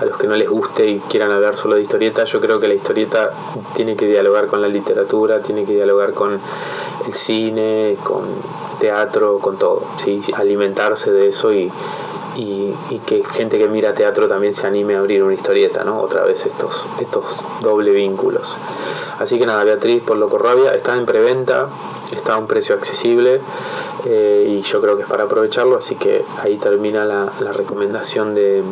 a 0.00 0.04
los 0.04 0.16
que 0.16 0.26
no 0.26 0.34
les 0.34 0.48
guste 0.48 0.88
y 0.88 0.98
quieran 0.98 1.30
hablar 1.30 1.56
solo 1.56 1.74
de 1.74 1.82
historieta. 1.82 2.24
Yo 2.24 2.40
creo 2.40 2.58
que 2.58 2.68
la 2.68 2.74
historieta 2.74 3.30
tiene 3.74 3.96
que 3.96 4.06
dialogar 4.06 4.46
con 4.46 4.62
la 4.62 4.68
literatura, 4.68 5.40
tiene 5.40 5.64
que 5.64 5.74
dialogar 5.74 6.14
con 6.14 6.38
el 7.06 7.12
cine, 7.12 7.96
con 8.02 8.24
teatro, 8.78 9.38
con 9.38 9.58
todo, 9.58 9.82
¿sí? 9.98 10.22
alimentarse 10.34 11.12
de 11.12 11.28
eso 11.28 11.52
y, 11.52 11.70
y, 12.36 12.74
que 13.06 13.22
gente 13.24 13.58
que 13.58 13.68
mira 13.68 13.92
teatro 13.92 14.28
también 14.28 14.54
se 14.54 14.66
anime 14.66 14.94
a 14.94 15.00
abrir 15.00 15.22
una 15.22 15.34
historieta, 15.34 15.84
¿no? 15.84 16.00
Otra 16.00 16.24
vez 16.24 16.46
estos, 16.46 16.86
estos 17.00 17.24
doble 17.60 17.90
vínculos. 17.90 18.56
Así 19.18 19.38
que 19.38 19.46
nada, 19.46 19.64
Beatriz 19.64 20.02
por 20.02 20.16
Loco 20.16 20.38
Rabia 20.38 20.70
está 20.70 20.96
en 20.96 21.04
preventa, 21.04 21.68
está 22.12 22.34
a 22.34 22.38
un 22.38 22.46
precio 22.46 22.74
accesible 22.74 23.40
eh, 24.06 24.46
y 24.48 24.62
yo 24.62 24.80
creo 24.80 24.96
que 24.96 25.02
es 25.02 25.08
para 25.08 25.24
aprovecharlo, 25.24 25.76
así 25.76 25.96
que 25.96 26.24
ahí 26.42 26.56
termina 26.56 27.04
la, 27.04 27.30
la 27.40 27.52
recomendación 27.52 28.34
de, 28.34 28.62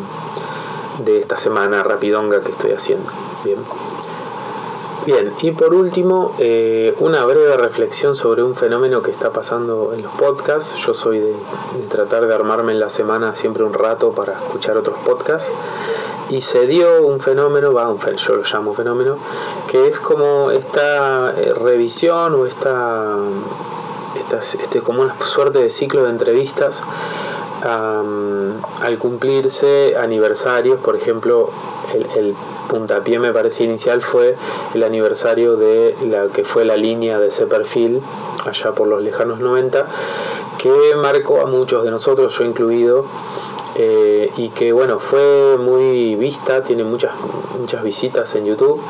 de 0.99 1.21
esta 1.21 1.39
semana 1.39 1.83
rapidonga 1.83 2.41
que 2.41 2.53
estoy 2.53 2.73
haciendo. 2.73 3.11
Bien. 3.45 3.59
Bien, 5.07 5.33
y 5.41 5.53
por 5.53 5.73
último, 5.73 6.35
eh, 6.39 6.95
una 6.99 7.25
breve 7.25 7.57
reflexión 7.57 8.15
sobre 8.15 8.43
un 8.43 8.55
fenómeno 8.55 9.01
que 9.01 9.11
está 9.11 9.31
pasando 9.31 9.95
en 9.95 10.03
los 10.03 10.13
podcasts. 10.13 10.77
Yo 10.85 10.93
soy 10.93 11.19
de, 11.21 11.35
tratar 11.89 12.27
de 12.27 12.35
armarme 12.35 12.73
en 12.73 12.81
la 12.81 12.91
semana 12.91 13.35
siempre 13.35 13.65
un 13.65 13.73
rato 13.73 14.11
para 14.11 14.35
escuchar 14.35 14.77
otros 14.77 14.99
podcasts. 15.07 15.51
Y 16.29 16.43
se 16.43 16.67
dio 16.67 17.07
un 17.07 17.21
fenómeno, 17.21 17.73
va, 17.73 17.89
un, 17.89 17.99
yo 17.99 18.35
lo 18.35 18.43
llamo 18.43 18.75
fenómeno, 18.75 19.17
que 19.71 19.87
es 19.87 19.99
como 19.99 20.51
esta 20.51 21.33
eh, 21.39 21.55
revisión 21.55 22.35
o 22.35 22.45
esta, 22.45 23.17
esta 24.15 24.41
este, 24.61 24.83
como 24.83 25.01
una 25.01 25.19
suerte 25.25 25.61
de 25.61 25.71
ciclo 25.71 26.05
de 26.05 26.11
entrevistas 26.11 26.83
al 27.63 28.99
cumplirse 28.99 29.97
aniversarios, 29.99 30.81
por 30.81 30.97
ejemplo, 30.97 31.51
el, 31.95 32.07
el, 32.17 32.35
puntapié 32.69 33.19
me 33.19 33.33
parece 33.33 33.65
inicial 33.65 34.03
fue 34.03 34.37
el 34.75 34.83
aniversario 34.83 35.57
de 35.57 35.97
la 36.07 36.29
que 36.29 36.45
fue 36.45 36.67
la 36.67 36.77
línea 36.77 37.19
de 37.19 37.29
ese 37.29 37.47
perfil, 37.47 38.03
allá 38.45 38.73
por 38.73 38.89
los 38.89 39.03
lejanos 39.03 39.41
90, 39.41 39.87
que 40.59 40.95
marcó 40.97 41.41
a 41.41 41.47
muchos 41.47 41.85
de 41.85 41.91
nosotros, 41.91 42.37
yo 42.39 42.45
incluido, 42.45 43.07
eh, 43.77 44.31
y 44.37 44.49
que 44.51 44.73
bueno, 44.73 44.99
fue 44.99 45.57
muy 45.57 46.17
vista, 46.17 46.63
tiene 46.63 46.85
muchas, 46.85 47.13
muchas 47.59 47.83
visitas 47.85 48.35
en 48.35 48.47
YouTube 48.47 48.81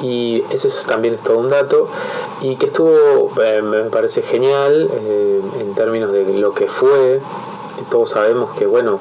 y 0.00 0.44
eso 0.50 0.68
también 0.86 1.14
es 1.14 1.22
todo 1.22 1.38
un 1.38 1.48
dato 1.48 1.88
y 2.40 2.56
que 2.56 2.66
estuvo 2.66 3.30
eh, 3.42 3.62
me 3.62 3.84
parece 3.84 4.22
genial 4.22 4.88
eh, 4.92 5.40
en 5.60 5.74
términos 5.74 6.12
de 6.12 6.24
lo 6.38 6.54
que 6.54 6.66
fue 6.66 7.20
todos 7.90 8.10
sabemos 8.10 8.54
que, 8.56 8.66
bueno, 8.66 9.00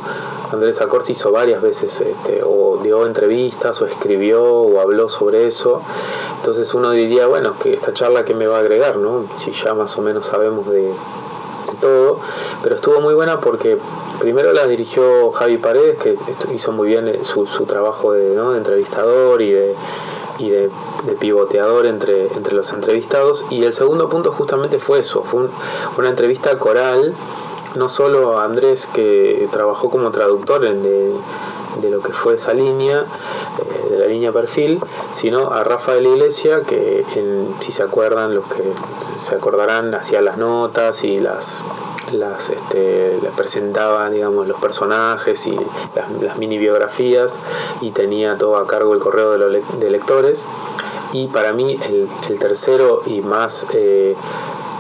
Andrés 0.52 0.82
Acorsi 0.82 1.14
hizo 1.14 1.32
varias 1.32 1.62
veces, 1.62 2.02
este, 2.02 2.42
o 2.44 2.80
dio 2.84 3.06
entrevistas, 3.06 3.82
o 3.82 3.86
escribió, 3.86 4.44
o 4.44 4.82
habló 4.82 5.10
sobre 5.10 5.48
eso. 5.48 5.82
Entonces 6.38 6.74
uno 6.74 6.92
diría, 6.92 7.28
bueno, 7.28 7.56
que 7.62 7.74
esta 7.74 7.94
charla 7.94 8.24
que 8.24 8.34
me 8.34 8.48
va 8.48 8.58
a 8.58 8.60
agregar, 8.60 8.98
¿no? 8.98 9.26
Si 9.38 9.52
ya 9.52 9.74
más 9.74 9.98
o 9.98 10.02
menos 10.02 10.26
sabemos 10.26 10.68
de, 10.70 10.92
todo. 11.80 12.20
Pero 12.64 12.76
estuvo 12.76 13.00
muy 13.00 13.14
buena 13.14 13.40
porque 13.40 13.78
primero 14.20 14.54
la 14.54 14.68
dirigió 14.68 15.32
Javi 15.32 15.58
Paredes, 15.58 15.98
que 16.00 16.18
hizo 16.54 16.72
muy 16.72 16.88
bien 16.88 17.08
eh, 17.08 17.22
su, 17.24 17.46
trabajo 17.66 18.12
de, 18.14 18.36
entrevistador 18.58 19.42
y 19.42 19.52
de 19.52 19.76
y 20.38 20.50
de, 20.50 20.70
pivoteador 21.20 21.86
entre, 21.86 22.28
entre 22.34 22.56
los 22.56 22.72
entrevistados. 22.74 23.46
Y 23.50 23.64
el 23.64 23.74
segundo 23.74 24.10
punto 24.10 24.32
justamente 24.32 24.80
fue 24.80 25.00
eso, 25.00 25.24
fue 25.24 25.48
una 25.98 26.10
entrevista 26.10 26.58
coral 26.58 27.14
no 27.76 27.90
solo 27.90 28.38
a 28.38 28.46
Andrés 28.46 28.88
que 28.94 29.48
trabajó 29.52 29.90
como 29.90 30.12
traductor 30.12 30.62
de, 30.62 31.14
lo 31.90 32.02
que 32.02 32.14
fue 32.14 32.36
esa 32.36 32.54
línea, 32.54 33.06
eh, 33.60 33.90
de 33.92 34.00
la 34.00 34.08
línea 34.08 34.32
perfil, 34.32 34.80
sino 35.14 35.52
a 35.52 35.64
Rafael 35.64 36.06
Iglesia 36.06 36.62
que 36.62 37.06
si 37.60 37.72
se 37.72 37.84
acuerdan, 37.84 38.36
los 38.36 38.46
que 38.46 38.64
se 39.20 39.36
acordarán, 39.36 39.94
hacía 39.94 40.22
las 40.22 40.38
notas 40.38 41.04
y 41.04 41.20
las 41.20 41.62
las 42.14 42.50
este, 42.50 43.20
presentaba 43.38 44.10
digamos 44.10 44.48
los 44.48 44.60
personajes 44.60 45.48
y 45.48 45.58
las, 45.96 46.38
mini 46.38 46.58
biografías 46.58 47.38
y 47.82 47.92
tenía 47.92 48.38
todo 48.38 48.58
a 48.58 48.68
cargo 48.68 48.94
el 48.94 49.00
correo 49.00 49.38
de, 49.38 49.90
lectores. 49.90 50.46
Y 51.14 51.28
para 51.28 51.52
mí 51.52 51.78
el, 52.30 52.40
tercero 52.40 53.02
y 53.06 53.22
más 53.22 53.68
eh, 53.74 54.16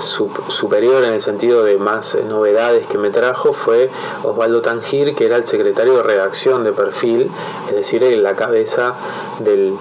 superior 0.01 1.03
en 1.03 1.13
el 1.13 1.21
sentido 1.21 1.63
de 1.63 1.77
más 1.77 2.17
novedades 2.27 2.87
que 2.87 2.97
me 2.97 3.09
trajo 3.09 3.53
fue 3.53 3.89
Osvaldo 4.23 4.61
Tangir, 4.61 5.15
que 5.15 5.25
era 5.25 5.37
el 5.37 5.45
secretario 5.45 5.97
de 5.97 6.03
redacción 6.03 6.63
de 6.63 6.73
perfil, 6.73 7.31
es 7.69 7.75
decir, 7.75 8.01
la 8.17 8.35
cabeza 8.35 8.95
del, 9.39 9.75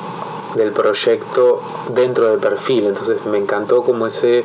del 0.54 0.72
proyecto 0.72 1.60
dentro 1.90 2.30
de 2.30 2.38
perfil. 2.38 2.86
Entonces 2.86 3.24
me 3.26 3.38
encantó 3.38 3.82
como 3.82 4.06
ese 4.06 4.44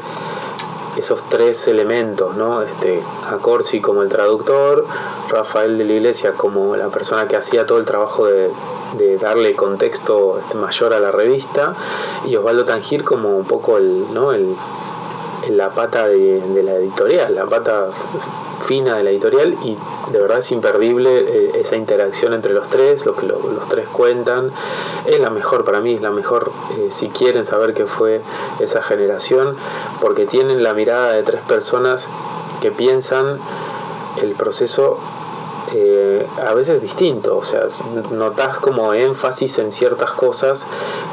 esos 0.98 1.22
tres 1.30 1.68
elementos, 1.68 2.36
¿no? 2.36 2.62
Este, 2.62 3.02
a 3.30 3.38
como 3.82 4.02
el 4.02 4.10
traductor, 4.10 4.86
Rafael 5.30 5.78
de 5.78 5.84
la 5.84 5.94
Iglesia 5.94 6.34
como 6.34 6.76
la 6.76 6.88
persona 6.90 7.28
que 7.28 7.36
hacía 7.36 7.66
todo 7.66 7.80
el 7.80 7.86
trabajo 7.86 8.26
de, 8.26 8.50
de 8.98 9.18
darle 9.18 9.56
contexto 9.56 10.40
este, 10.40 10.58
mayor 10.58 10.94
a 10.94 11.00
la 11.00 11.12
revista, 11.12 11.74
y 12.26 12.36
Osvaldo 12.36 12.66
Tangir 12.66 13.04
como 13.04 13.36
un 13.38 13.46
poco 13.46 13.78
el, 13.78 14.14
¿no? 14.14 14.32
el, 14.32 14.56
la 15.50 15.70
pata 15.70 16.08
de, 16.08 16.42
la 16.64 16.76
editorial, 16.76 17.36
la 17.36 17.46
pata 17.46 17.88
fina 18.66 18.98
de 18.98 19.04
la 19.04 19.12
editorial 19.12 19.56
y 19.64 19.78
de 20.12 20.20
verdad 20.20 20.40
es 20.40 20.52
imperdible 20.52 21.20
eh, 21.20 21.52
esa 21.60 21.76
interacción 21.76 22.34
entre 22.34 22.54
los 22.54 22.68
tres, 22.70 23.06
lo 23.06 23.16
que 23.16 23.28
los 23.28 23.68
tres 23.70 23.88
cuentan, 23.88 24.52
es 25.06 25.20
la 25.20 25.30
mejor 25.30 25.66
para 25.66 25.82
mí, 25.82 25.94
es 25.94 26.02
la 26.02 26.12
mejor 26.12 26.52
eh, 26.78 26.88
si 26.90 27.10
quieren 27.10 27.46
saber 27.46 27.74
qué 27.74 27.86
fue 27.86 28.22
esa 28.60 28.82
generación, 28.82 29.56
porque 30.02 30.26
tienen 30.26 30.64
la 30.64 30.74
mirada 30.74 31.14
de 31.14 31.24
tres 31.24 31.42
personas 31.42 32.08
que 32.62 32.72
piensan 32.72 33.40
el 34.22 34.34
proceso 34.34 34.98
a 36.46 36.54
veces 36.54 36.82
distinto, 36.82 37.38
o 37.38 37.44
sea, 37.44 37.66
notas 38.12 38.60
como 38.60 38.94
énfasis 38.94 39.60
en 39.60 39.72
ciertas 39.72 40.12
cosas 40.12 40.66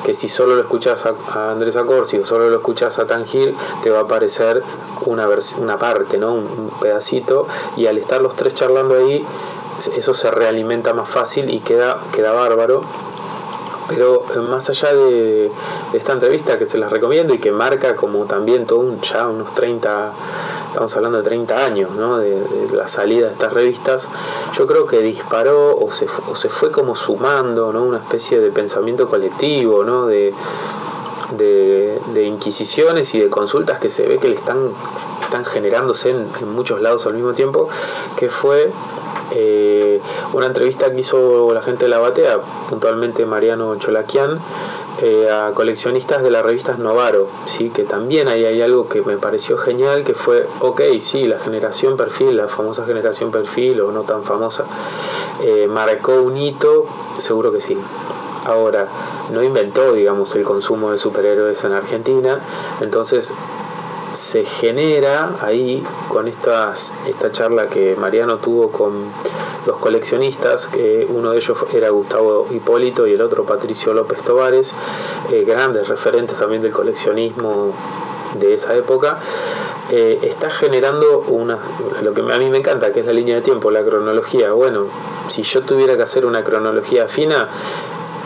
que 0.05 0.15
si 0.15 0.29
solo 0.29 0.55
lo 0.55 0.63
escuchas 0.63 1.07
a, 1.07 1.51
Andrés 1.51 1.77
Acorsi 1.77 2.19
o 2.19 2.27
solo 2.27 2.51
lo 2.51 2.57
escuchas 2.57 2.99
a 2.99 3.07
Tangir, 3.07 3.55
te 3.83 3.91
va 3.91 4.01
a 4.01 4.03
aparecer 4.03 4.63
una, 5.07 5.29
una 5.59 5.79
parte, 5.79 6.19
¿no? 6.19 6.35
Un, 6.35 6.71
pedacito, 6.81 7.47
y 7.77 7.87
al 7.87 7.99
estar 7.99 8.21
los 8.21 8.35
tres 8.35 8.55
charlando 8.55 8.97
ahí, 8.97 9.25
eso 9.97 10.15
se 10.15 10.31
realimenta 10.31 10.93
más 10.95 11.09
fácil 11.09 11.51
y 11.51 11.61
queda, 11.61 11.99
queda 12.13 12.33
bárbaro. 12.33 12.83
Pero 13.89 14.25
eh, 14.35 14.39
más 14.39 14.71
allá 14.71 14.95
de, 14.95 15.51
esta 15.93 16.13
entrevista 16.13 16.59
que 16.59 16.67
se 16.67 16.79
las 16.79 16.91
recomiendo 16.91 17.35
y 17.35 17.39
que 17.39 17.53
marca 17.53 17.95
como 17.97 18.25
también 18.25 18.67
todo 18.67 18.79
un, 18.81 19.01
ya 19.01 19.27
unos 19.27 19.55
30 19.55 20.13
estamos 20.73 20.97
hablando 20.97 21.19
de 21.19 21.25
30 21.25 21.67
años 21.67 21.91
¿no? 21.93 22.17
de, 22.19 22.41
la 22.73 22.89
salida 22.89 23.27
de 23.27 23.33
estas 23.35 23.53
revistas, 23.53 24.09
yo 24.55 24.67
creo 24.67 24.87
que 24.87 25.01
disparó 25.01 25.77
o 25.77 25.93
se, 25.93 26.07
o 26.31 26.35
se 26.35 26.49
fue 26.49 26.71
como 26.71 26.97
sumando 26.97 27.75
¿no? 27.75 27.85
una 27.85 27.99
especie 27.99 28.41
de 28.41 28.51
pensamiento 28.51 29.07
colectivo, 29.07 29.85
¿no? 29.85 30.07
de, 30.07 30.33
de, 31.37 32.25
inquisiciones 32.25 33.15
y 33.15 33.21
de 33.21 33.29
consultas 33.29 33.81
que 33.81 33.91
se 33.91 34.07
ve 34.07 34.17
que 34.17 34.29
le 34.29 34.35
están, 34.35 34.71
están 35.23 35.45
generándose 35.45 36.11
en, 36.11 36.27
muchos 36.55 36.81
lados 36.81 37.07
al 37.07 37.15
mismo 37.15 37.35
tiempo, 37.35 37.69
que 38.17 38.31
fue 38.31 38.71
eh, 39.33 40.01
una 40.33 40.47
entrevista 40.47 40.91
que 40.91 41.01
hizo 41.01 41.53
la 41.53 41.61
gente 41.61 41.85
de 41.85 41.91
la 41.91 41.99
batea, 41.99 42.39
puntualmente 42.71 43.27
Mariano 43.27 43.77
Cholaquian, 43.77 44.39
eh, 45.01 45.31
a 45.31 45.53
coleccionistas 45.53 46.23
de 46.23 46.31
las 46.31 46.45
revistas 46.45 46.79
Novaro, 46.79 47.29
¿sí? 47.47 47.71
que 47.71 47.85
también 47.85 48.29
ahí 48.29 48.45
hay 48.45 48.61
algo 48.61 48.89
que 48.89 49.01
me 49.03 49.17
pareció 49.17 49.57
genial, 49.57 50.05
que 50.05 50.15
fue, 50.15 50.47
ok, 50.61 50.83
sí, 51.01 51.27
la 51.27 51.39
generación 51.39 51.97
perfil, 51.97 52.37
la 52.37 52.47
famosa 52.47 52.85
generación 52.85 53.31
perfil 53.31 53.81
o 53.81 53.91
no 53.91 54.03
tan 54.03 54.23
famosa, 54.23 54.65
eh, 55.43 55.67
marcó 55.67 56.21
un 56.21 56.37
hito, 56.37 56.87
seguro 57.19 57.51
que 57.53 57.61
sí. 57.61 57.77
Ahora, 58.45 58.87
no 59.33 59.43
inventó, 59.43 59.93
digamos, 59.93 60.35
el 60.37 60.43
consumo 60.43 60.91
de 60.91 60.99
superhéroes 60.99 61.65
en 61.65 61.73
Argentina, 61.73 62.41
entonces 62.81 63.33
se 64.15 64.45
genera 64.45 65.31
ahí 65.41 65.83
con 66.09 66.29
estas, 66.29 66.95
esta 67.07 67.33
charla 67.33 67.67
que 67.67 67.97
Mariano 67.97 68.39
tuvo 68.39 68.71
con 68.71 69.11
los 69.67 69.79
coleccionistas, 69.79 70.67
que 70.67 71.07
uno 71.09 71.31
de 71.31 71.39
ellos 71.39 71.59
era 71.73 71.91
Gustavo 71.91 72.47
Hipólito 72.51 73.07
y 73.07 73.13
el 73.13 73.23
otro 73.23 73.45
Patricio 73.45 73.93
López 73.93 74.23
Tovares, 74.23 74.73
eh, 75.31 75.45
grandes 75.45 75.89
referentes 75.89 76.39
también 76.39 76.63
del 76.63 76.73
coleccionismo 76.73 77.73
de 78.39 78.55
esa 78.55 78.75
época, 78.75 79.19
eh, 79.91 80.19
está 80.23 80.51
generando 80.51 81.21
una, 81.29 81.59
lo 82.03 82.15
que 82.15 82.21
a 82.21 82.39
mí 82.39 82.49
me 82.49 82.59
encanta, 82.59 82.93
que 82.93 83.01
es 83.01 83.07
la 83.07 83.13
línea 83.13 83.37
de 83.37 83.43
tiempo, 83.43 83.71
la 83.71 83.83
cronología. 83.83 84.53
Bueno, 84.53 84.87
si 85.29 85.43
yo 85.43 85.63
tuviera 85.63 85.97
que 85.97 86.03
hacer 86.03 86.25
una 86.25 86.43
cronología 86.43 87.09
fina, 87.09 87.49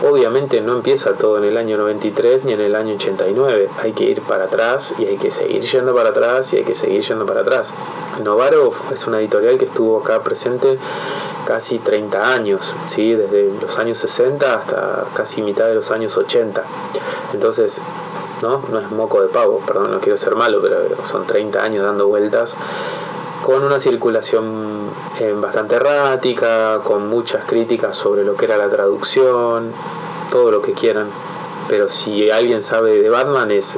obviamente 0.03 0.61
no 0.61 0.73
empieza 0.73 1.13
todo 1.13 1.37
en 1.37 1.45
el 1.45 1.57
año 1.57 1.77
93 1.77 2.45
ni 2.45 2.53
en 2.53 2.61
el 2.61 2.75
año 2.75 2.95
89, 2.95 3.69
hay 3.81 3.93
que 3.93 4.03
ir 4.05 4.21
para 4.21 4.45
atrás 4.45 4.93
y 4.99 5.05
hay 5.05 5.17
que 5.17 5.31
seguir 5.31 5.61
yendo 5.63 5.95
para 5.95 6.09
atrás 6.09 6.53
y 6.53 6.57
hay 6.57 6.63
que 6.63 6.75
seguir 6.75 7.01
yendo 7.01 7.25
para 7.25 7.41
atrás. 7.41 7.73
Novaro 8.23 8.73
es 8.91 9.07
una 9.07 9.19
editorial 9.19 9.57
que 9.57 9.65
estuvo 9.65 9.97
acá 9.99 10.21
presente 10.21 10.77
casi 11.45 11.79
30 11.79 12.33
años, 12.33 12.75
¿sí? 12.87 13.13
desde 13.13 13.51
los 13.61 13.79
años 13.79 13.97
60 13.99 14.53
hasta 14.53 15.05
casi 15.13 15.41
mitad 15.41 15.67
de 15.67 15.75
los 15.75 15.91
años 15.91 16.17
80. 16.17 16.63
Entonces, 17.33 17.81
¿no? 18.41 18.61
No 18.69 18.79
es 18.79 18.91
moco 18.91 19.21
de 19.21 19.27
pavo, 19.29 19.61
perdón, 19.65 19.91
no 19.91 19.99
quiero 19.99 20.17
ser 20.17 20.35
malo, 20.35 20.59
pero 20.61 20.77
son 21.05 21.25
30 21.25 21.63
años 21.63 21.83
dando 21.83 22.07
vueltas 22.07 22.55
con 23.43 23.63
una 23.63 23.79
circulación 23.79 24.89
eh, 25.19 25.33
bastante 25.35 25.75
errática, 25.75 26.79
con 26.83 27.07
muchas 27.07 27.45
críticas 27.45 27.95
sobre 27.95 28.23
lo 28.23 28.35
que 28.35 28.45
era 28.45 28.57
la 28.57 28.69
traducción, 28.69 29.71
todo 30.31 30.51
lo 30.51 30.61
que 30.61 30.73
quieran. 30.73 31.07
Pero 31.69 31.89
si 31.89 32.29
alguien 32.29 32.61
sabe 32.61 33.01
de 33.01 33.09
Batman 33.09 33.51
es 33.51 33.77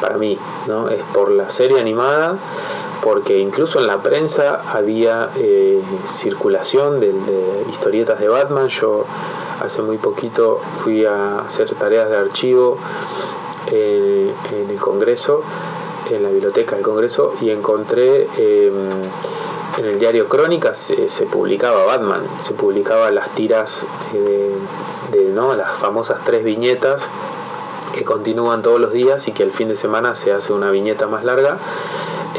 para 0.00 0.16
mí, 0.16 0.38
¿no? 0.66 0.88
Es 0.88 1.02
por 1.12 1.30
la 1.30 1.50
serie 1.50 1.80
animada, 1.80 2.36
porque 3.02 3.38
incluso 3.38 3.78
en 3.80 3.86
la 3.86 3.98
prensa 3.98 4.62
había 4.72 5.30
eh, 5.36 5.80
circulación 6.06 7.00
de, 7.00 7.14
historietas 7.70 8.18
de 8.20 8.28
Batman. 8.28 8.68
Yo 8.68 9.04
hace 9.60 9.82
muy 9.82 9.98
poquito 9.98 10.60
fui 10.82 11.04
a 11.04 11.40
hacer 11.40 11.74
tareas 11.74 12.08
de 12.10 12.16
archivo 12.16 12.78
en 13.70 14.70
el 14.70 14.80
Congreso, 14.80 15.42
en 16.10 16.22
la 16.22 16.30
biblioteca 16.30 16.76
del 16.76 16.84
Congreso, 16.84 17.34
y 17.40 17.50
encontré 17.50 18.28
em, 18.36 19.02
en 19.78 19.84
el 19.84 19.98
diario 19.98 20.28
Crónicas 20.28 20.76
se, 20.76 21.26
publicaba 21.26 21.84
Batman, 21.84 22.22
se 22.40 22.52
publicaba 22.54 23.10
las 23.10 23.30
tiras 23.34 23.86
eh, 24.12 24.52
de, 25.12 25.24
¿no? 25.30 25.54
las 25.54 25.70
famosas 25.72 26.18
tres 26.24 26.42
viñetas 26.42 27.08
que 27.94 28.04
continúan 28.04 28.62
todos 28.62 28.80
los 28.80 28.92
días 28.92 29.28
y 29.28 29.32
que 29.32 29.44
el 29.44 29.52
fin 29.52 29.68
de 29.68 29.76
semana 29.76 30.14
se 30.14 30.32
hace 30.32 30.52
una 30.52 30.70
viñeta 30.70 31.06
más 31.06 31.24
larga. 31.24 31.58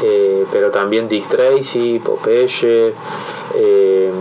Eh, 0.02 0.46
pero 0.52 0.70
también 0.70 1.08
Dick 1.08 1.28
Tracy, 1.28 1.98
Popeye, 1.98 2.94
em, 3.54 4.12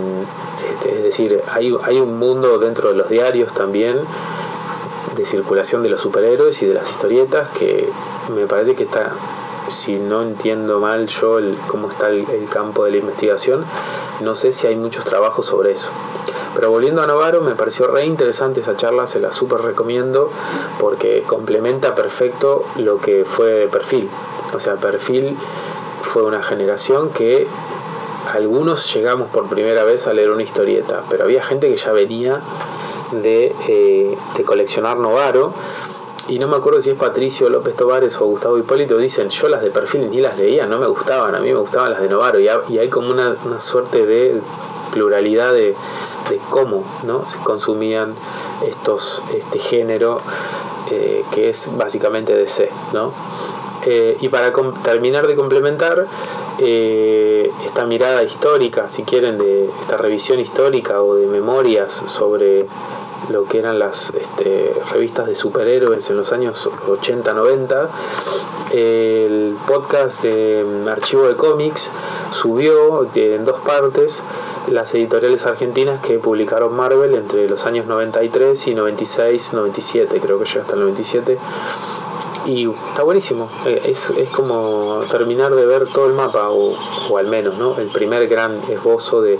este, 0.71 0.95
es 0.95 1.03
decir, 1.03 1.41
hay, 1.51 1.75
hay 1.83 1.99
un 1.99 2.17
mundo 2.17 2.57
dentro 2.57 2.89
de 2.89 2.95
los 2.95 3.09
diarios 3.09 3.53
también 3.53 3.99
de 5.15 5.25
circulación 5.25 5.83
de 5.83 5.89
los 5.89 6.01
superhéroes 6.01 6.61
y 6.61 6.65
de 6.65 6.73
las 6.73 6.89
historietas 6.89 7.49
que 7.49 7.89
me 8.33 8.47
parece 8.47 8.75
que 8.75 8.83
está, 8.83 9.11
si 9.69 9.95
no 9.95 10.21
entiendo 10.21 10.79
mal 10.79 11.07
yo 11.07 11.37
el, 11.37 11.57
cómo 11.67 11.89
está 11.89 12.09
el, 12.09 12.25
campo 12.51 12.85
de 12.85 12.91
la 12.91 12.97
investigación, 12.97 13.65
no 14.21 14.35
sé 14.35 14.51
si 14.51 14.67
hay 14.67 14.75
muchos 14.75 15.05
trabajos 15.05 15.45
sobre 15.45 15.71
eso. 15.71 15.89
Pero 16.55 16.71
volviendo 16.71 17.01
a 17.01 17.07
Novaro, 17.07 17.41
me 17.41 17.55
pareció 17.55 17.87
re 17.87 18.05
interesante 18.05 18.61
esa 18.61 18.75
charla, 18.75 19.07
se 19.07 19.19
la 19.19 19.31
súper 19.31 19.61
recomiendo 19.61 20.29
porque 20.79 21.23
complementa 21.25 21.95
perfecto 21.95 22.65
lo 22.77 22.97
que 22.97 23.23
fue 23.23 23.67
Perfil. 23.71 24.09
O 24.53 24.59
sea, 24.59 24.75
Perfil 24.75 25.37
fue 26.01 26.23
una 26.23 26.41
generación 26.41 27.09
que 27.09 27.47
algunos 28.33 28.93
llegamos 28.93 29.29
por 29.29 29.47
primera 29.47 29.83
vez 29.83 30.07
a 30.07 30.13
leer 30.13 30.31
una 30.31 30.43
historieta, 30.43 31.03
pero 31.09 31.23
había 31.23 31.41
gente 31.41 31.69
que 31.69 31.77
ya 31.77 31.91
venía 31.91 32.41
eh, 33.13 34.15
de, 34.35 34.43
coleccionar 34.43 34.97
Novaro. 34.97 35.53
Y 36.27 36.37
no 36.37 36.47
me 36.47 36.57
acuerdo 36.57 36.79
si 36.79 36.91
es 36.91 36.97
Patricio 36.97 37.49
López 37.49 37.75
Tovares 37.75 38.15
o 38.21 38.25
Gustavo 38.25 38.57
Hipólito, 38.59 38.97
dicen, 38.97 39.29
yo 39.29 39.47
las 39.47 39.63
de 39.63 39.71
perfil 39.71 40.11
ni 40.11 40.21
las 40.21 40.37
leía, 40.37 40.67
no 40.67 40.77
me 40.77 40.85
gustaban, 40.85 41.33
a 41.33 41.39
mí 41.39 41.51
me 41.51 41.59
gustaban 41.59 41.91
las 41.91 42.01
de 42.01 42.09
Novaro. 42.09 42.39
Y, 42.39 42.47
hay 42.47 42.89
como 42.89 43.09
una, 43.09 43.35
suerte 43.59 44.05
de 44.05 44.39
pluralidad 44.91 45.53
de, 45.53 45.75
cómo 46.51 46.83
¿no? 47.03 47.27
se 47.27 47.39
consumían 47.39 48.13
estos, 48.67 49.23
este 49.33 49.57
género 49.57 50.21
eh, 50.91 51.23
que 51.31 51.49
es 51.49 51.75
básicamente 51.75 52.35
DC. 52.35 52.69
¿no? 52.93 53.11
Eh, 53.85 54.17
y 54.19 54.29
para 54.29 54.51
terminar 54.83 55.25
de 55.25 55.35
complementar, 55.35 56.05
eh, 56.61 57.51
esta 57.65 57.85
mirada 57.85 58.23
histórica, 58.23 58.89
si 58.89 59.03
quieren, 59.03 59.37
de 59.37 59.65
esta 59.65 59.97
revisión 59.97 60.39
histórica 60.39 61.01
o 61.01 61.15
de 61.15 61.27
memorias 61.27 62.03
sobre 62.07 62.65
lo 63.29 63.45
que 63.45 63.59
eran 63.59 63.79
las 63.79 64.11
este, 64.13 64.73
revistas 64.91 65.27
de 65.27 65.35
superhéroes 65.35 66.09
en 66.09 66.17
los 66.17 66.33
años 66.33 66.69
80-90, 66.87 67.87
el 68.71 69.55
podcast 69.67 70.21
de 70.21 70.63
mm, 70.63 70.87
Archivo 70.87 71.27
de 71.27 71.35
Cómics 71.35 71.89
subió 72.31 73.07
en 73.15 73.45
dos 73.45 73.59
partes 73.61 74.21
las 74.67 74.93
editoriales 74.93 75.45
argentinas 75.45 76.01
que 76.01 76.19
publicaron 76.19 76.75
Marvel 76.75 77.15
entre 77.15 77.49
los 77.49 77.65
años 77.65 77.87
93 77.87 78.67
y 78.67 78.75
96, 78.75 79.53
97, 79.53 80.19
creo 80.19 80.39
que 80.39 80.45
llega 80.45 80.61
hasta 80.61 80.73
el 80.73 80.81
97 80.81 81.37
y 82.49 82.67
está 82.69 83.03
buenísimo. 83.03 83.49
Eh, 83.65 83.81
es, 83.85 84.09
es, 84.09 84.29
como 84.29 85.03
terminar 85.09 85.53
de 85.53 85.65
ver 85.65 85.87
todo 85.87 86.07
el 86.07 86.13
mapa, 86.13 86.49
o, 86.49 86.75
al 87.17 87.27
menos 87.27 87.57
¿no? 87.57 87.77
el 87.77 87.87
primer 87.87 88.27
gran 88.27 88.59
esbozo 88.69 89.21
de 89.21 89.39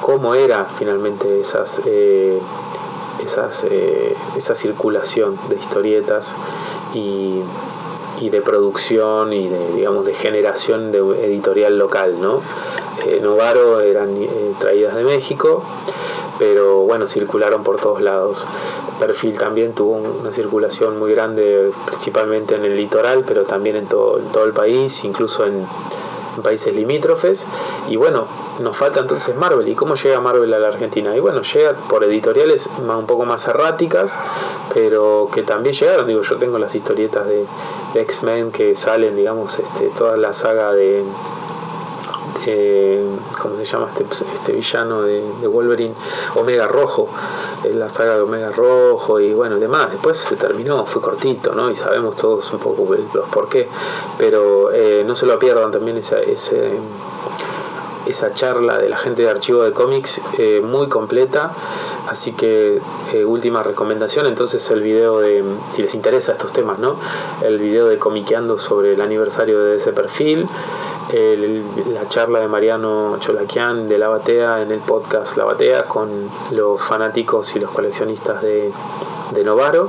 cómo 0.00 0.34
era 0.34 0.64
finalmente 0.64 1.40
esas, 1.40 1.82
eh, 1.86 2.38
esas, 3.22 3.64
eh, 3.64 4.14
esa 4.36 4.54
circulación 4.54 5.36
de 5.48 5.56
historietas 5.56 6.32
y, 6.94 7.40
y, 8.20 8.30
de 8.30 8.40
producción 8.42 9.32
y 9.32 9.48
de, 9.48 9.72
digamos, 9.72 10.06
de 10.06 10.14
generación 10.14 10.92
de 10.92 10.98
editorial 10.98 11.78
local. 11.78 12.20
¿no? 12.20 12.42
Novaro 13.22 13.80
eran 13.80 14.16
traídas 14.58 14.94
de 14.94 15.04
México, 15.04 15.62
pero 16.38 16.80
bueno, 16.80 17.06
circularon 17.06 17.62
por 17.62 17.78
todos 17.78 18.00
lados 18.00 18.46
perfil 18.98 19.38
también 19.38 19.72
tuvo 19.72 19.92
una 19.92 20.32
circulación 20.32 20.98
muy 20.98 21.12
grande, 21.12 21.70
principalmente 21.86 22.54
en 22.54 22.64
el 22.64 22.76
litoral, 22.76 23.24
pero 23.26 23.44
también 23.44 23.76
en 23.76 23.86
todo, 23.86 24.20
el 24.44 24.52
país, 24.52 25.04
incluso 25.04 25.46
en, 25.46 25.66
países 26.42 26.74
limítrofes. 26.74 27.46
Y 27.88 27.96
bueno, 27.96 28.26
nos 28.60 28.76
falta 28.76 29.00
entonces 29.00 29.34
Marvel. 29.36 29.66
¿Y 29.68 29.74
cómo 29.74 29.94
llega 29.94 30.20
Marvel 30.20 30.52
a 30.52 30.58
la 30.58 30.68
Argentina? 30.68 31.16
Y 31.16 31.20
bueno, 31.20 31.40
llega 31.40 31.72
por 31.88 32.04
editoriales 32.04 32.68
un 32.78 33.06
poco 33.06 33.24
más 33.24 33.48
erráticas, 33.48 34.18
pero 34.74 35.30
que 35.32 35.42
también 35.42 35.74
llegaron. 35.74 36.06
Digo, 36.06 36.20
yo 36.20 36.36
tengo 36.36 36.58
las 36.58 36.74
historietas 36.74 37.26
de, 37.26 37.46
X-Men 37.94 38.52
que 38.52 38.76
salen, 38.76 39.16
digamos, 39.16 39.58
este, 39.58 39.88
toda 39.96 40.18
la 40.18 40.34
saga 40.34 40.72
de, 40.72 41.02
¿cómo 43.40 43.56
se 43.56 43.64
llama 43.64 43.88
este, 43.90 44.04
este 44.34 44.52
villano 44.52 45.02
de, 45.02 45.22
Wolverine? 45.46 45.94
Omega 46.34 46.66
Rojo, 46.66 47.08
la 47.74 47.88
saga 47.88 48.14
de 48.14 48.20
Omega 48.20 48.50
Rojo 48.50 49.20
y 49.20 49.32
bueno, 49.32 49.58
demás. 49.58 49.90
Después 49.90 50.16
se 50.16 50.36
terminó, 50.36 50.86
fue 50.86 51.02
cortito, 51.02 51.54
¿no? 51.54 51.70
Y 51.70 51.76
sabemos 51.76 52.16
todos 52.16 52.52
un 52.52 52.58
poco 52.58 52.86
los 52.94 53.28
por 53.28 53.48
qué, 53.48 53.68
pero 54.18 54.72
eh, 54.72 55.02
no 55.06 55.16
se 55.16 55.26
lo 55.26 55.38
pierdan 55.38 55.70
también 55.70 55.96
esa, 55.96 56.18
esa 58.06 58.32
charla 58.34 58.78
de 58.78 58.88
la 58.88 58.96
gente 58.96 59.22
de 59.22 59.30
archivo 59.30 59.62
de 59.62 59.72
cómics 59.72 60.20
eh, 60.38 60.60
muy 60.62 60.88
completa. 60.88 61.50
Así 62.08 62.32
que 62.32 62.80
eh, 63.12 63.24
última 63.24 63.64
recomendación, 63.64 64.26
entonces 64.26 64.70
el 64.70 64.80
video 64.80 65.18
de, 65.18 65.44
si 65.72 65.82
les 65.82 65.92
interesa 65.96 66.32
estos 66.32 66.52
temas, 66.52 66.78
¿no? 66.78 66.96
El 67.42 67.58
video 67.58 67.88
de 67.88 67.98
comiqueando 67.98 68.58
sobre 68.58 68.92
el 68.92 69.00
aniversario 69.00 69.58
de 69.64 69.76
ese 69.76 69.92
perfil 69.92 70.46
la 71.12 72.08
charla 72.08 72.40
de 72.40 72.48
Mariano 72.48 73.16
Cholaquian 73.20 73.88
de 73.88 73.96
La 73.96 74.08
Batea 74.08 74.62
en 74.62 74.72
el 74.72 74.80
podcast 74.80 75.36
La 75.36 75.44
Batea 75.44 75.84
con 75.84 76.28
los 76.50 76.82
fanáticos 76.82 77.54
y 77.54 77.60
los 77.60 77.70
coleccionistas 77.70 78.42
de, 78.42 78.72
Novaro 79.44 79.88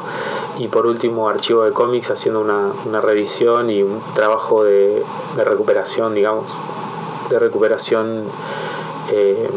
y 0.59 0.67
por 0.67 0.85
último 0.85 1.29
Archivo 1.29 1.63
de 1.63 1.71
Cómics 1.71 2.11
haciendo 2.11 2.41
una, 2.41 3.01
revisión 3.01 3.69
y 3.71 3.81
un 3.81 3.99
trabajo 4.13 4.63
de, 4.63 5.03
recuperación, 5.37 6.13
digamos, 6.13 6.45
de 7.29 7.39
recuperación 7.39 8.23
eh, 9.11 9.49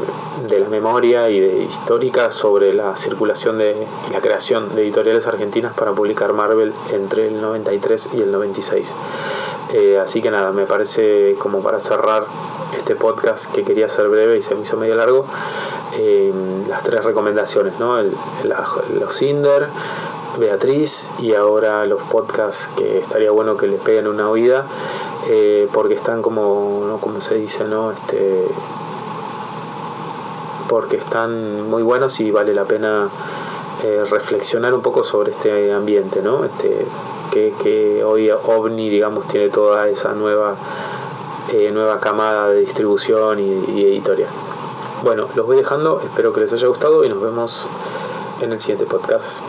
de 0.49 0.61
la 0.61 0.69
memoria 0.69 1.29
y 1.29 1.41
de 1.41 1.63
histórica 1.65 2.31
sobre 2.31 2.73
la 2.73 2.97
circulación 2.97 3.59
de, 3.59 3.87
y 4.09 4.13
la 4.13 4.21
creación 4.21 4.75
de 4.75 4.83
editoriales 4.83 5.27
argentinas 5.27 5.75
para 5.75 5.93
publicar 5.93 6.33
Marvel 6.33 6.73
entre 6.93 7.29
el 7.29 7.41
93 7.41 8.11
y 8.15 8.23
el 8.23 8.33
96. 8.33 8.95
Eh, 9.73 9.99
así 9.99 10.21
que 10.21 10.31
nada, 10.31 10.51
me 10.51 10.67
parece 10.67 11.37
como 11.39 11.63
para 11.63 11.79
cerrar 11.79 12.25
este 12.77 12.97
podcast 12.97 13.53
que 13.53 13.63
quería 13.63 13.89
ser 13.89 14.09
breve 14.09 14.37
y 14.37 14.43
se 14.43 14.55
me 14.57 14.63
hizo 14.63 14.77
medio 14.77 14.97
largo, 14.97 15.25
eh, 15.97 16.33
las 16.69 16.83
tres 16.83 17.05
recomendaciones, 17.05 17.79
¿no? 17.79 18.01
los 18.03 19.23
Inder, 19.23 19.69
Beatriz 20.39 21.11
y 21.21 21.35
ahora 21.35 21.87
los 21.87 22.03
podcasts 22.03 22.69
que 22.77 22.99
estaría 22.99 23.31
bueno 23.31 23.57
que 23.57 23.69
le 23.69 23.77
peguen 23.77 24.09
una 24.09 24.29
oída 24.29 24.65
eh, 25.29 25.69
porque 25.73 25.95
están 25.95 26.23
como, 26.23 26.85
¿no? 26.87 26.99
como 26.99 27.21
se 27.21 27.37
dice, 27.37 27.65
¿no? 27.65 27.93
Este, 27.93 28.47
porque 30.69 30.97
están 30.97 31.69
muy 31.69 31.83
buenos 31.83 32.21
y 32.21 32.31
vale 32.31 32.55
la 32.55 32.65
pena 32.65 33.09
reflexionar 34.11 34.75
un 34.75 34.83
poco 34.83 35.05
sobre 35.05 35.31
este 35.31 35.73
ambiente, 35.73 36.21
¿no? 36.21 36.45
Este, 36.45 36.87
que, 37.31 38.03
hoy 38.05 38.31
OVNI, 38.31 38.91
digamos, 38.91 39.29
tiene 39.29 39.49
toda 39.49 39.89
esa 39.89 40.13
nueva, 40.13 40.57
eh, 41.53 41.71
nueva 41.73 42.01
camada 42.01 42.49
de 42.49 42.61
distribución 42.61 43.39
y, 43.41 43.81
y 43.81 43.85
editorial. 43.85 44.31
Bueno, 45.03 45.29
los 45.35 45.47
voy 45.47 45.57
dejando, 45.57 46.01
espero 46.01 46.33
que 46.33 46.41
les 46.41 46.53
haya 46.53 46.67
gustado 46.67 47.05
y 47.05 47.09
nos 47.09 47.21
vemos 47.21 47.67
en 48.43 48.53
el 48.53 48.61
siguiente 48.61 48.87
podcast. 48.87 49.43